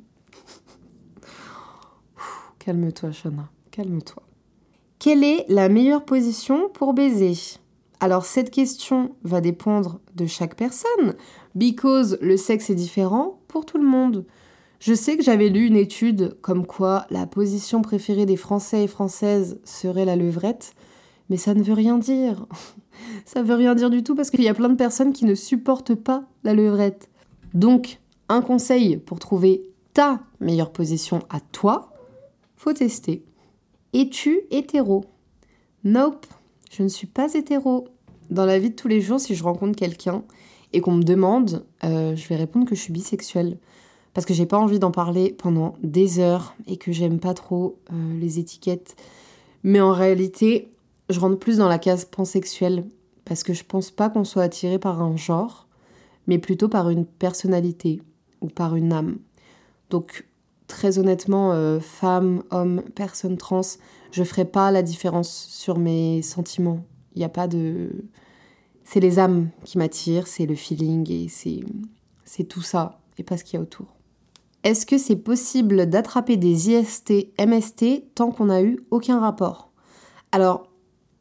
calme-toi, 2.59 3.11
Shana, 3.11 3.49
calme-toi. 3.71 4.23
Quelle 4.99 5.25
est 5.25 5.45
la 5.49 5.67
meilleure 5.67 6.05
position 6.05 6.69
pour 6.69 6.93
baiser? 6.93 7.33
Alors, 7.99 8.25
cette 8.25 8.51
question 8.51 9.15
va 9.23 9.41
dépendre 9.41 9.99
de 10.15 10.25
chaque 10.27 10.55
personne, 10.55 11.15
because 11.55 12.17
le 12.21 12.37
sexe 12.37 12.69
est 12.69 12.75
différent 12.75 13.39
pour 13.47 13.65
tout 13.65 13.77
le 13.77 13.87
monde. 13.87 14.25
Je 14.79 14.93
sais 14.93 15.17
que 15.17 15.23
j'avais 15.23 15.49
lu 15.49 15.65
une 15.65 15.75
étude 15.75 16.37
comme 16.41 16.67
quoi 16.67 17.07
la 17.09 17.25
position 17.25 17.81
préférée 17.81 18.27
des 18.27 18.35
Français 18.35 18.83
et 18.83 18.87
Françaises 18.87 19.59
serait 19.63 20.05
la 20.05 20.15
levrette, 20.15 20.73
mais 21.29 21.37
ça 21.37 21.55
ne 21.55 21.63
veut 21.63 21.73
rien 21.73 21.97
dire. 21.97 22.45
ça 23.25 23.41
veut 23.41 23.55
rien 23.55 23.73
dire 23.73 23.89
du 23.89 24.03
tout 24.03 24.13
parce 24.13 24.29
qu'il 24.29 24.43
y 24.43 24.47
a 24.47 24.53
plein 24.53 24.69
de 24.69 24.75
personnes 24.75 25.13
qui 25.13 25.25
ne 25.25 25.33
supportent 25.33 25.95
pas 25.95 26.25
la 26.43 26.53
levrette. 26.53 27.09
Donc, 27.55 27.99
un 28.29 28.41
conseil 28.41 28.97
pour 28.97 29.17
trouver 29.17 29.63
ta 29.93 30.19
meilleure 30.39 30.71
position 30.71 31.21
à 31.29 31.39
toi, 31.39 31.91
faut 32.55 32.73
tester. 32.73 33.25
Es-tu 33.93 34.41
hétéro? 34.51 35.05
Nope, 35.83 36.27
je 36.71 36.83
ne 36.83 36.87
suis 36.87 37.07
pas 37.07 37.33
hétéro. 37.33 37.87
Dans 38.29 38.45
la 38.45 38.59
vie 38.59 38.71
de 38.71 38.75
tous 38.75 38.87
les 38.87 39.01
jours, 39.01 39.19
si 39.19 39.35
je 39.35 39.43
rencontre 39.43 39.77
quelqu'un 39.77 40.23
et 40.73 40.81
qu'on 40.81 40.93
me 40.93 41.03
demande, 41.03 41.65
euh, 41.83 42.15
je 42.15 42.27
vais 42.27 42.35
répondre 42.35 42.67
que 42.67 42.75
je 42.75 42.81
suis 42.81 42.93
bisexuelle. 42.93 43.57
Parce 44.13 44.25
que 44.25 44.33
j'ai 44.33 44.45
pas 44.45 44.57
envie 44.57 44.79
d'en 44.79 44.91
parler 44.91 45.31
pendant 45.37 45.75
des 45.83 46.19
heures 46.19 46.55
et 46.65 46.77
que 46.77 46.91
j'aime 46.91 47.19
pas 47.19 47.33
trop 47.33 47.77
euh, 47.91 48.19
les 48.19 48.39
étiquettes. 48.39 48.95
Mais 49.63 49.79
en 49.79 49.91
réalité, 49.91 50.71
je 51.09 51.19
rentre 51.19 51.37
plus 51.37 51.57
dans 51.57 51.67
la 51.67 51.77
case 51.77 52.05
pansexuelle. 52.05 52.85
Parce 53.25 53.43
que 53.43 53.53
je 53.53 53.63
pense 53.63 53.91
pas 53.91 54.09
qu'on 54.09 54.23
soit 54.23 54.43
attiré 54.43 54.79
par 54.79 55.01
un 55.01 55.17
genre, 55.17 55.67
mais 56.27 56.37
plutôt 56.37 56.69
par 56.69 56.89
une 56.89 57.05
personnalité 57.05 58.01
ou 58.41 58.47
par 58.47 58.75
une 58.75 58.93
âme. 58.93 59.17
Donc, 59.89 60.25
très 60.67 60.99
honnêtement, 60.99 61.51
euh, 61.51 61.79
femme, 61.79 62.43
homme, 62.51 62.81
personne 62.95 63.37
trans, 63.37 63.61
je 64.17 64.23
ferai 64.23 64.45
pas 64.45 64.71
la 64.71 64.81
différence 64.81 65.29
sur 65.29 65.77
mes 65.77 66.23
sentiments. 66.23 66.83
Il 67.13 67.19
n'y 67.19 67.25
a 67.25 67.29
pas 67.29 67.47
de 67.47 67.91
c'est 68.83 68.99
les 68.99 69.19
âmes 69.19 69.49
qui 69.63 69.77
m'attirent, 69.77 70.27
c'est 70.27 70.47
le 70.47 70.55
feeling 70.55 71.11
et 71.11 71.27
c'est, 71.27 72.43
tout 72.45 72.61
ça 72.61 72.99
et 73.19 73.23
pas 73.23 73.37
ce 73.37 73.43
qu'il 73.43 73.57
y 73.57 73.59
a 73.59 73.61
autour. 73.61 73.85
Est-ce 74.63 74.87
que 74.87 74.97
c'est 74.97 75.17
possible 75.17 75.87
d'attraper 75.87 76.35
des 76.35 76.71
IST, 76.71 77.27
MST 77.37 78.15
tant 78.15 78.31
qu'on 78.31 78.45
n'a 78.45 78.63
eu 78.63 78.79
aucun 78.89 79.19
rapport? 79.19 79.71
Alors, 80.31 80.67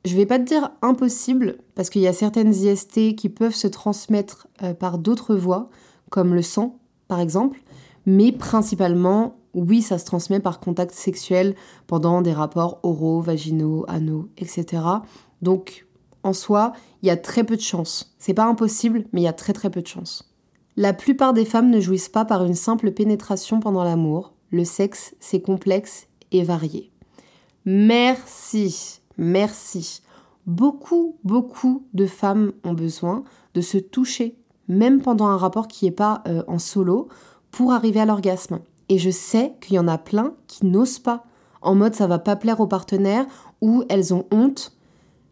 je 0.06 0.16
vais 0.16 0.26
pas 0.26 0.38
te 0.38 0.44
dire 0.44 0.70
impossible 0.80 1.58
parce 1.74 1.90
qu'il 1.90 2.02
y 2.02 2.06
a 2.06 2.12
certaines 2.14 2.54
IST 2.54 3.14
qui 3.14 3.28
peuvent 3.28 3.54
se 3.54 3.66
transmettre 3.66 4.46
euh, 4.62 4.72
par 4.72 4.98
d'autres 4.98 5.34
voies, 5.34 5.68
comme 6.08 6.34
le 6.34 6.42
sang 6.42 6.78
par 7.08 7.20
exemple, 7.20 7.60
mais 8.06 8.32
principalement, 8.32 9.36
oui, 9.56 9.80
ça 9.80 9.98
se 9.98 10.04
transmet 10.04 10.38
par 10.38 10.60
contact 10.60 10.94
sexuel 10.94 11.54
pendant 11.86 12.20
des 12.20 12.34
rapports 12.34 12.78
oraux, 12.82 13.20
vaginaux, 13.22 13.86
anaux, 13.88 14.28
etc. 14.36 14.82
Donc, 15.40 15.86
en 16.22 16.34
soi, 16.34 16.72
il 17.02 17.08
y 17.08 17.10
a 17.10 17.16
très 17.16 17.42
peu 17.42 17.56
de 17.56 17.62
chances. 17.62 18.14
C'est 18.18 18.34
pas 18.34 18.44
impossible, 18.44 19.06
mais 19.12 19.22
il 19.22 19.24
y 19.24 19.28
a 19.28 19.32
très 19.32 19.54
très 19.54 19.70
peu 19.70 19.80
de 19.80 19.86
chances. 19.86 20.30
La 20.76 20.92
plupart 20.92 21.32
des 21.32 21.46
femmes 21.46 21.70
ne 21.70 21.80
jouissent 21.80 22.10
pas 22.10 22.26
par 22.26 22.44
une 22.44 22.54
simple 22.54 22.92
pénétration 22.92 23.58
pendant 23.58 23.82
l'amour. 23.82 24.34
Le 24.50 24.64
sexe, 24.64 25.14
c'est 25.20 25.40
complexe 25.40 26.06
et 26.32 26.42
varié. 26.42 26.92
Merci, 27.64 29.00
merci. 29.16 30.02
Beaucoup, 30.46 31.16
beaucoup 31.24 31.86
de 31.94 32.06
femmes 32.06 32.52
ont 32.62 32.74
besoin 32.74 33.24
de 33.54 33.62
se 33.62 33.78
toucher, 33.78 34.36
même 34.68 35.00
pendant 35.00 35.28
un 35.28 35.38
rapport 35.38 35.66
qui 35.66 35.86
n'est 35.86 35.92
pas 35.92 36.22
euh, 36.28 36.42
en 36.46 36.58
solo, 36.58 37.08
pour 37.50 37.72
arriver 37.72 38.00
à 38.00 38.04
l'orgasme. 38.04 38.60
Et 38.88 38.98
je 38.98 39.10
sais 39.10 39.54
qu'il 39.60 39.74
y 39.74 39.78
en 39.78 39.88
a 39.88 39.98
plein 39.98 40.34
qui 40.46 40.66
n'osent 40.66 40.98
pas, 40.98 41.24
en 41.60 41.74
mode 41.74 41.94
ça 41.94 42.06
va 42.06 42.18
pas 42.18 42.36
plaire 42.36 42.60
aux 42.60 42.66
partenaires 42.66 43.26
ou 43.60 43.84
elles 43.88 44.14
ont 44.14 44.26
honte 44.30 44.76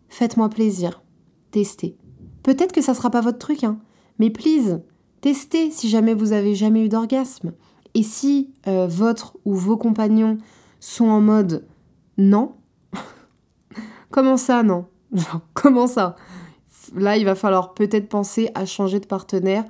faites-moi 0.08 0.48
plaisir. 0.48 1.02
Testez. 1.50 1.96
Peut-être 2.42 2.72
que 2.72 2.82
ça 2.82 2.94
sera 2.94 3.10
pas 3.10 3.20
votre 3.20 3.38
truc, 3.38 3.64
hein, 3.64 3.78
mais 4.18 4.30
please, 4.30 4.82
testez 5.20 5.70
si 5.70 5.88
jamais 5.88 6.14
vous 6.14 6.32
avez 6.32 6.54
jamais 6.54 6.84
eu 6.84 6.88
d'orgasme. 6.88 7.52
Et 7.94 8.02
si 8.02 8.52
euh, 8.66 8.86
votre 8.86 9.36
ou 9.44 9.54
vos 9.54 9.76
compagnons 9.76 10.38
sont 10.80 11.06
en 11.06 11.20
mode 11.20 11.66
non, 12.18 12.54
comment 14.10 14.36
ça 14.36 14.62
non? 14.62 14.86
Comment 15.54 15.86
ça? 15.86 16.16
Là, 16.94 17.16
il 17.16 17.24
va 17.24 17.34
falloir 17.34 17.74
peut-être 17.74 18.08
penser 18.08 18.50
à 18.54 18.66
changer 18.66 19.00
de 19.00 19.06
partenaire 19.06 19.64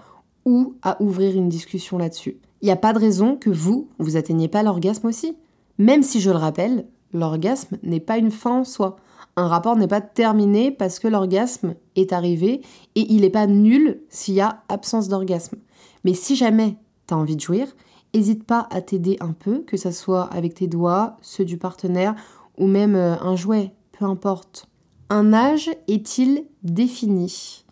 ou 0.44 0.74
à 0.82 1.00
ouvrir 1.02 1.36
une 1.36 1.48
discussion 1.48 1.98
là-dessus. 1.98 2.38
Il 2.64 2.66
n'y 2.66 2.72
a 2.72 2.76
pas 2.76 2.92
de 2.92 2.98
raison 2.98 3.36
que 3.36 3.50
vous, 3.50 3.88
vous 4.00 4.16
atteigniez 4.16 4.48
pas 4.48 4.64
l'orgasme 4.64 5.06
aussi. 5.06 5.36
Même 5.78 6.02
si 6.02 6.20
je 6.20 6.30
le 6.30 6.38
rappelle, 6.38 6.86
l'orgasme 7.12 7.76
n'est 7.84 8.00
pas 8.00 8.18
une 8.18 8.32
fin 8.32 8.58
en 8.60 8.64
soi 8.64 8.96
un 9.36 9.48
rapport 9.48 9.76
n'est 9.76 9.88
pas 9.88 10.00
terminé 10.00 10.70
parce 10.70 10.98
que 10.98 11.08
l'orgasme 11.08 11.74
est 11.96 12.12
arrivé 12.12 12.62
et 12.94 13.12
il 13.12 13.22
n'est 13.22 13.30
pas 13.30 13.46
nul 13.46 14.00
s'il 14.08 14.34
y 14.34 14.40
a 14.40 14.62
absence 14.68 15.08
d'orgasme. 15.08 15.56
Mais 16.04 16.14
si 16.14 16.36
jamais 16.36 16.76
tu 17.06 17.14
as 17.14 17.16
envie 17.16 17.36
de 17.36 17.40
jouir, 17.40 17.66
n'hésite 18.14 18.44
pas 18.44 18.68
à 18.70 18.80
t'aider 18.80 19.16
un 19.20 19.32
peu, 19.32 19.60
que 19.60 19.76
ce 19.76 19.90
soit 19.90 20.24
avec 20.24 20.54
tes 20.54 20.66
doigts, 20.66 21.16
ceux 21.20 21.44
du 21.44 21.58
partenaire 21.58 22.14
ou 22.58 22.66
même 22.66 22.94
euh, 22.94 23.16
un 23.20 23.34
jouet, 23.34 23.72
peu 23.98 24.04
importe. 24.04 24.68
Un 25.10 25.32
âge 25.32 25.70
est-il 25.88 26.44
défini? 26.62 27.64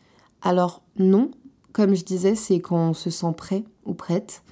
Alors 0.43 0.83
non, 0.99 1.31
comme 1.73 1.95
je 1.95 2.05
disais, 2.05 2.35
c'est 2.35 2.61
quand 2.61 2.91
on 2.91 2.93
se 2.93 3.11
sent 3.11 3.33
prêt 3.37 3.65
ou 3.85 3.95
prête. 3.95 4.43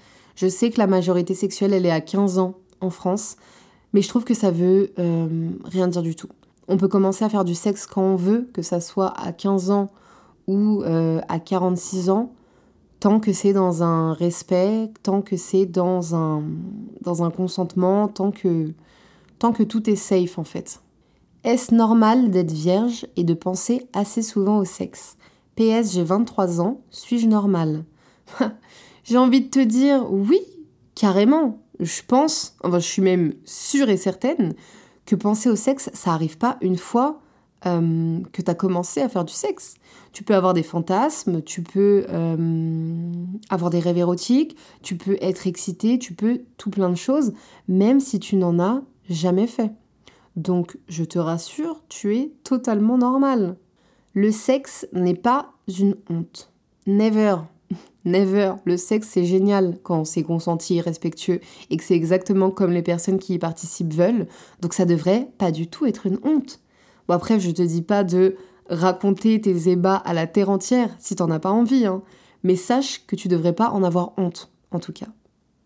Je 0.41 0.49
sais 0.49 0.71
que 0.71 0.79
la 0.79 0.87
majorité 0.87 1.35
sexuelle, 1.35 1.75
elle 1.75 1.85
est 1.85 1.91
à 1.91 2.01
15 2.01 2.39
ans 2.39 2.55
en 2.81 2.89
France, 2.89 3.37
mais 3.93 4.01
je 4.01 4.09
trouve 4.09 4.25
que 4.25 4.33
ça 4.33 4.51
veut 4.51 4.91
euh, 4.99 5.51
rien 5.65 5.87
dire 5.87 6.01
du 6.01 6.15
tout. 6.15 6.31
On 6.67 6.79
peut 6.79 6.89
commencer 6.89 7.27
à 7.27 7.29
faire 7.29 7.45
du 7.45 7.55
sexe 7.55 7.85
quand 7.85 8.01
on 8.01 8.17
veut, 8.17 8.49
que 8.55 8.63
ça 8.63 8.81
soit 8.81 9.13
à 9.21 9.33
15 9.33 9.71
ans 9.71 9.91
ou 10.47 10.83
euh, 10.83 11.21
à 11.29 11.41
46 11.41 12.09
ans, 12.09 12.33
tant 13.01 13.21
que 13.21 13.35
c'est 13.35 13.53
dans 13.53 13.83
un 13.83 14.15
respect, 14.15 14.91
tant 15.03 15.21
que 15.21 15.37
c'est 15.37 15.67
dans 15.67 16.15
un, 16.15 16.43
dans 17.03 17.23
un 17.23 17.31
consentement, 17.31 18.09
tant 18.09 18.31
que, 18.31 18.73
tant 19.39 19.53
que 19.53 19.63
tout 19.63 19.91
est 19.91 19.97
safe 19.97 20.39
en 20.39 20.45
fait. 20.45 20.81
Est-ce 21.45 21.75
normal 21.75 22.31
d'être 22.31 22.53
vierge 22.53 23.07
et 23.17 23.25
de 23.25 23.35
penser 23.35 23.89
assez 23.93 24.23
souvent 24.23 24.57
au 24.57 24.65
sexe? 24.65 25.19
PS, 25.57 25.93
j'ai 25.93 26.03
23 26.03 26.63
ans, 26.63 26.81
suis-je 26.91 27.27
normal 27.27 27.85
J'ai 29.05 29.19
envie 29.19 29.41
de 29.41 29.49
te 29.49 29.61
dire 29.61 30.07
oui, 30.11 30.41
carrément. 30.95 31.59
Je 31.79 32.03
pense, 32.07 32.57
enfin 32.63 32.79
je 32.79 32.87
suis 32.87 33.03
même 33.03 33.35
sûre 33.45 33.89
et 33.89 33.97
certaine 33.97 34.55
que 35.07 35.17
penser 35.17 35.49
au 35.49 35.57
sexe, 35.57 35.91
ça 35.95 36.13
arrive 36.13 36.39
pas 36.39 36.59
une 36.61 36.77
fois 36.77 37.21
euh, 37.67 38.21
que 38.33 38.41
tu 38.41 38.51
as 38.51 38.55
commencé 38.55 39.01
à 39.03 39.09
faire 39.09 39.25
du 39.25 39.33
sexe. 39.33 39.75
Tu 40.13 40.25
peux 40.25 40.35
avoir 40.35 40.55
des 40.55 40.63
fantasmes, 40.63 41.43
tu 41.43 41.63
peux 41.63 42.07
euh, 42.09 43.13
avoir 43.51 43.71
des 43.71 43.81
rêves 43.81 43.99
érotiques, 43.99 44.57
tu 44.83 44.97
peux 44.97 45.19
être 45.21 45.47
excité, 45.47 45.99
tu 45.99 46.15
peux 46.15 46.43
tout 46.57 46.71
plein 46.71 46.89
de 46.89 46.97
choses, 46.97 47.33
même 47.69 48.01
si 48.01 48.19
tu 48.19 48.37
n'en 48.37 48.59
as 48.59 48.83
jamais 49.09 49.47
fait. 49.47 49.73
Donc, 50.37 50.79
je 50.89 51.05
te 51.05 51.19
rassure, 51.19 51.83
tu 51.89 52.17
es 52.17 52.33
totalement 52.45 52.97
normal. 52.97 53.57
Le 54.15 54.31
sexe 54.31 54.89
n'est 54.93 55.15
pas 55.15 55.53
une 55.69 55.97
honte. 56.09 56.51
Never. 56.87 57.37
Never. 58.05 58.55
Le 58.65 58.77
sexe, 58.77 59.09
c'est 59.09 59.25
génial 59.25 59.79
quand 59.83 60.05
c'est 60.05 60.23
consenti, 60.23 60.81
respectueux 60.81 61.41
et 61.69 61.77
que 61.77 61.85
c'est 61.85 61.95
exactement 61.95 62.51
comme 62.51 62.73
les 62.73 62.83
personnes 62.83 63.19
qui 63.19 63.35
y 63.35 63.39
participent 63.39 63.93
veulent. 63.93 64.27
Donc 64.61 64.75
ça 64.75 64.85
devrait 64.85 65.29
pas 65.39 65.51
du 65.51 65.69
tout 65.69 65.87
être 65.87 66.07
une 66.07 66.19
honte. 66.25 66.61
Bon, 67.09 67.15
après, 67.15 67.41
je 67.41 67.51
te 67.51 67.63
dis 67.63 67.83
pas 67.83 68.05
de 68.05 68.37
raconter 68.69 69.41
tes 69.41 69.69
ébats 69.69 69.97
à 69.97 70.15
la 70.15 70.27
terre 70.27 70.51
entière 70.51 70.95
si 70.99 71.17
t'en 71.17 71.31
as 71.31 71.41
pas 71.41 71.51
envie, 71.51 71.87
hein. 71.87 72.03
Mais 72.43 72.57
sache 72.57 73.05
que 73.07 73.17
tu 73.17 73.29
devrais 73.29 73.53
pas 73.53 73.71
en 73.71 73.83
avoir 73.83 74.13
honte, 74.17 74.51
en 74.71 74.79
tout 74.79 74.93
cas. 74.93 75.09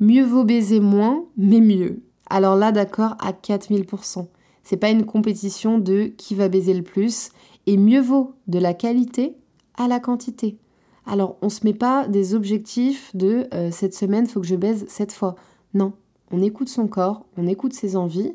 Mieux 0.01 0.25
vaut 0.25 0.45
baiser 0.45 0.81
moins, 0.81 1.25
mais 1.37 1.61
mieux. 1.61 2.03
Alors 2.29 2.57
là, 2.57 2.73
d'accord, 2.73 3.15
à 3.21 3.33
4000%. 3.33 4.27
C'est 4.65 4.77
pas 4.77 4.91
une 4.91 5.05
compétition 5.05 5.79
de 5.79 6.07
qui 6.17 6.35
va 6.35 6.49
baiser 6.49 6.75
le 6.75 6.83
plus, 6.83 7.29
et 7.67 7.77
mieux 7.77 8.01
vaut 8.01 8.35
de 8.49 8.59
la 8.59 8.75
qualité 8.75 9.37
à 9.77 9.87
la 9.87 10.01
quantité. 10.01 10.59
Alors, 11.07 11.37
on 11.43 11.49
se 11.49 11.65
met 11.65 11.75
pas 11.75 12.09
des 12.09 12.35
objectifs 12.35 13.15
de 13.15 13.47
euh, 13.53 13.71
cette 13.71 13.95
semaine, 13.95 14.27
faut 14.27 14.41
que 14.41 14.47
je 14.47 14.57
baise 14.57 14.87
cette 14.89 15.13
fois. 15.13 15.35
Non, 15.75 15.93
on 16.31 16.41
écoute 16.43 16.69
son 16.69 16.89
corps, 16.89 17.27
on 17.37 17.47
écoute 17.47 17.75
ses 17.75 17.97
envies, 17.97 18.33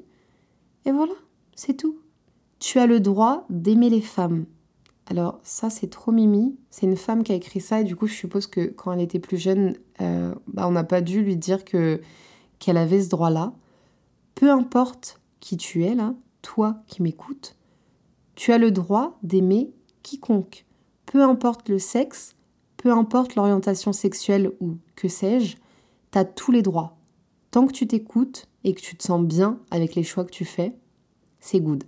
et 0.86 0.92
voilà, 0.92 1.14
c'est 1.56 1.74
tout. 1.74 1.98
Tu 2.60 2.80
as 2.80 2.86
le 2.86 3.00
droit 3.00 3.46
d'aimer 3.50 3.90
les 3.90 4.02
femmes. 4.02 4.46
Alors, 5.08 5.40
ça, 5.42 5.72
c'est 5.72 5.90
trop 5.90 6.12
mimi. 6.12 6.56
C'est 6.70 6.86
une 6.86 6.96
femme 6.96 7.24
qui 7.24 7.32
a 7.32 7.36
écrit 7.36 7.62
ça, 7.62 7.82
et 7.82 7.84
du 7.84 7.96
coup, 7.96 8.06
je 8.06 8.14
suppose 8.14 8.46
que 8.46 8.68
quand 8.68 8.92
elle 8.92 9.02
était 9.02 9.20
plus 9.20 9.38
jeune, 9.38 9.76
euh, 10.02 10.36
bah, 10.48 10.68
on 10.68 10.72
n'a 10.72 10.84
pas 10.84 11.02
dû 11.02 11.24
lui 11.24 11.36
dire 11.36 11.66
que 11.66 12.02
qu'elle 12.60 12.78
avait 12.78 13.02
ce 13.02 13.10
droit-là. 13.10 13.54
Peu 14.36 14.52
importe 14.52 15.20
qui 15.40 15.58
tu 15.58 15.86
es, 15.86 15.96
là, 15.96 16.14
toi 16.42 16.84
qui 16.88 17.02
m'écoutes, 17.02 17.56
tu 18.36 18.52
as 18.52 18.58
le 18.58 18.72
droit 18.72 19.18
d'aimer 19.24 19.72
quiconque. 20.04 20.66
Peu 21.06 21.24
importe 21.24 21.70
le 21.70 21.80
sexe, 21.80 22.36
peu 22.80 22.92
importe 22.92 23.36
l'orientation 23.36 23.92
sexuelle 23.92 24.52
ou 24.62 24.78
que 24.96 25.10
sais-je, 25.10 25.58
t'as 26.12 26.24
tous 26.24 26.52
les 26.52 26.62
droits. 26.62 26.98
Tant 27.52 27.68
que 27.68 27.74
tu 27.74 27.86
t'écoutes 27.86 28.48
et 28.64 28.74
que 28.74 28.82
tu 28.82 28.96
te 28.96 29.04
sens 29.04 29.22
bien 29.22 29.60
avec 29.70 29.96
les 29.96 30.04
choix 30.04 30.24
que 30.24 30.32
tu 30.32 30.46
fais, 30.46 30.74
c'est 31.40 31.60
good. 31.60 31.84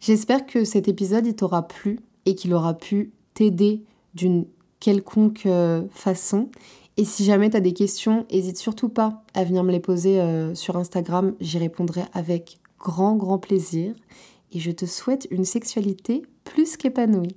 J'espère 0.00 0.44
que 0.44 0.64
cet 0.64 0.88
épisode 0.88 1.34
t'aura 1.36 1.68
plu 1.68 2.00
et 2.26 2.34
qu'il 2.34 2.52
aura 2.52 2.74
pu 2.74 3.12
t'aider 3.34 3.84
d'une 4.14 4.46
quelconque 4.80 5.46
euh, 5.46 5.84
façon. 5.90 6.50
Et 6.96 7.04
si 7.04 7.24
jamais 7.24 7.50
tu 7.50 7.56
as 7.56 7.60
des 7.60 7.72
questions, 7.72 8.26
n'hésite 8.32 8.58
surtout 8.58 8.88
pas 8.88 9.22
à 9.34 9.44
venir 9.44 9.62
me 9.62 9.70
les 9.70 9.80
poser 9.80 10.20
euh, 10.20 10.54
sur 10.56 10.76
Instagram, 10.76 11.34
j'y 11.40 11.58
répondrai 11.58 12.02
avec 12.12 12.58
grand 12.80 13.14
grand 13.14 13.38
plaisir. 13.38 13.94
Et 14.50 14.58
je 14.58 14.72
te 14.72 14.84
souhaite 14.84 15.28
une 15.30 15.44
sexualité 15.44 16.22
plus 16.42 16.76
qu'épanouie. 16.76 17.36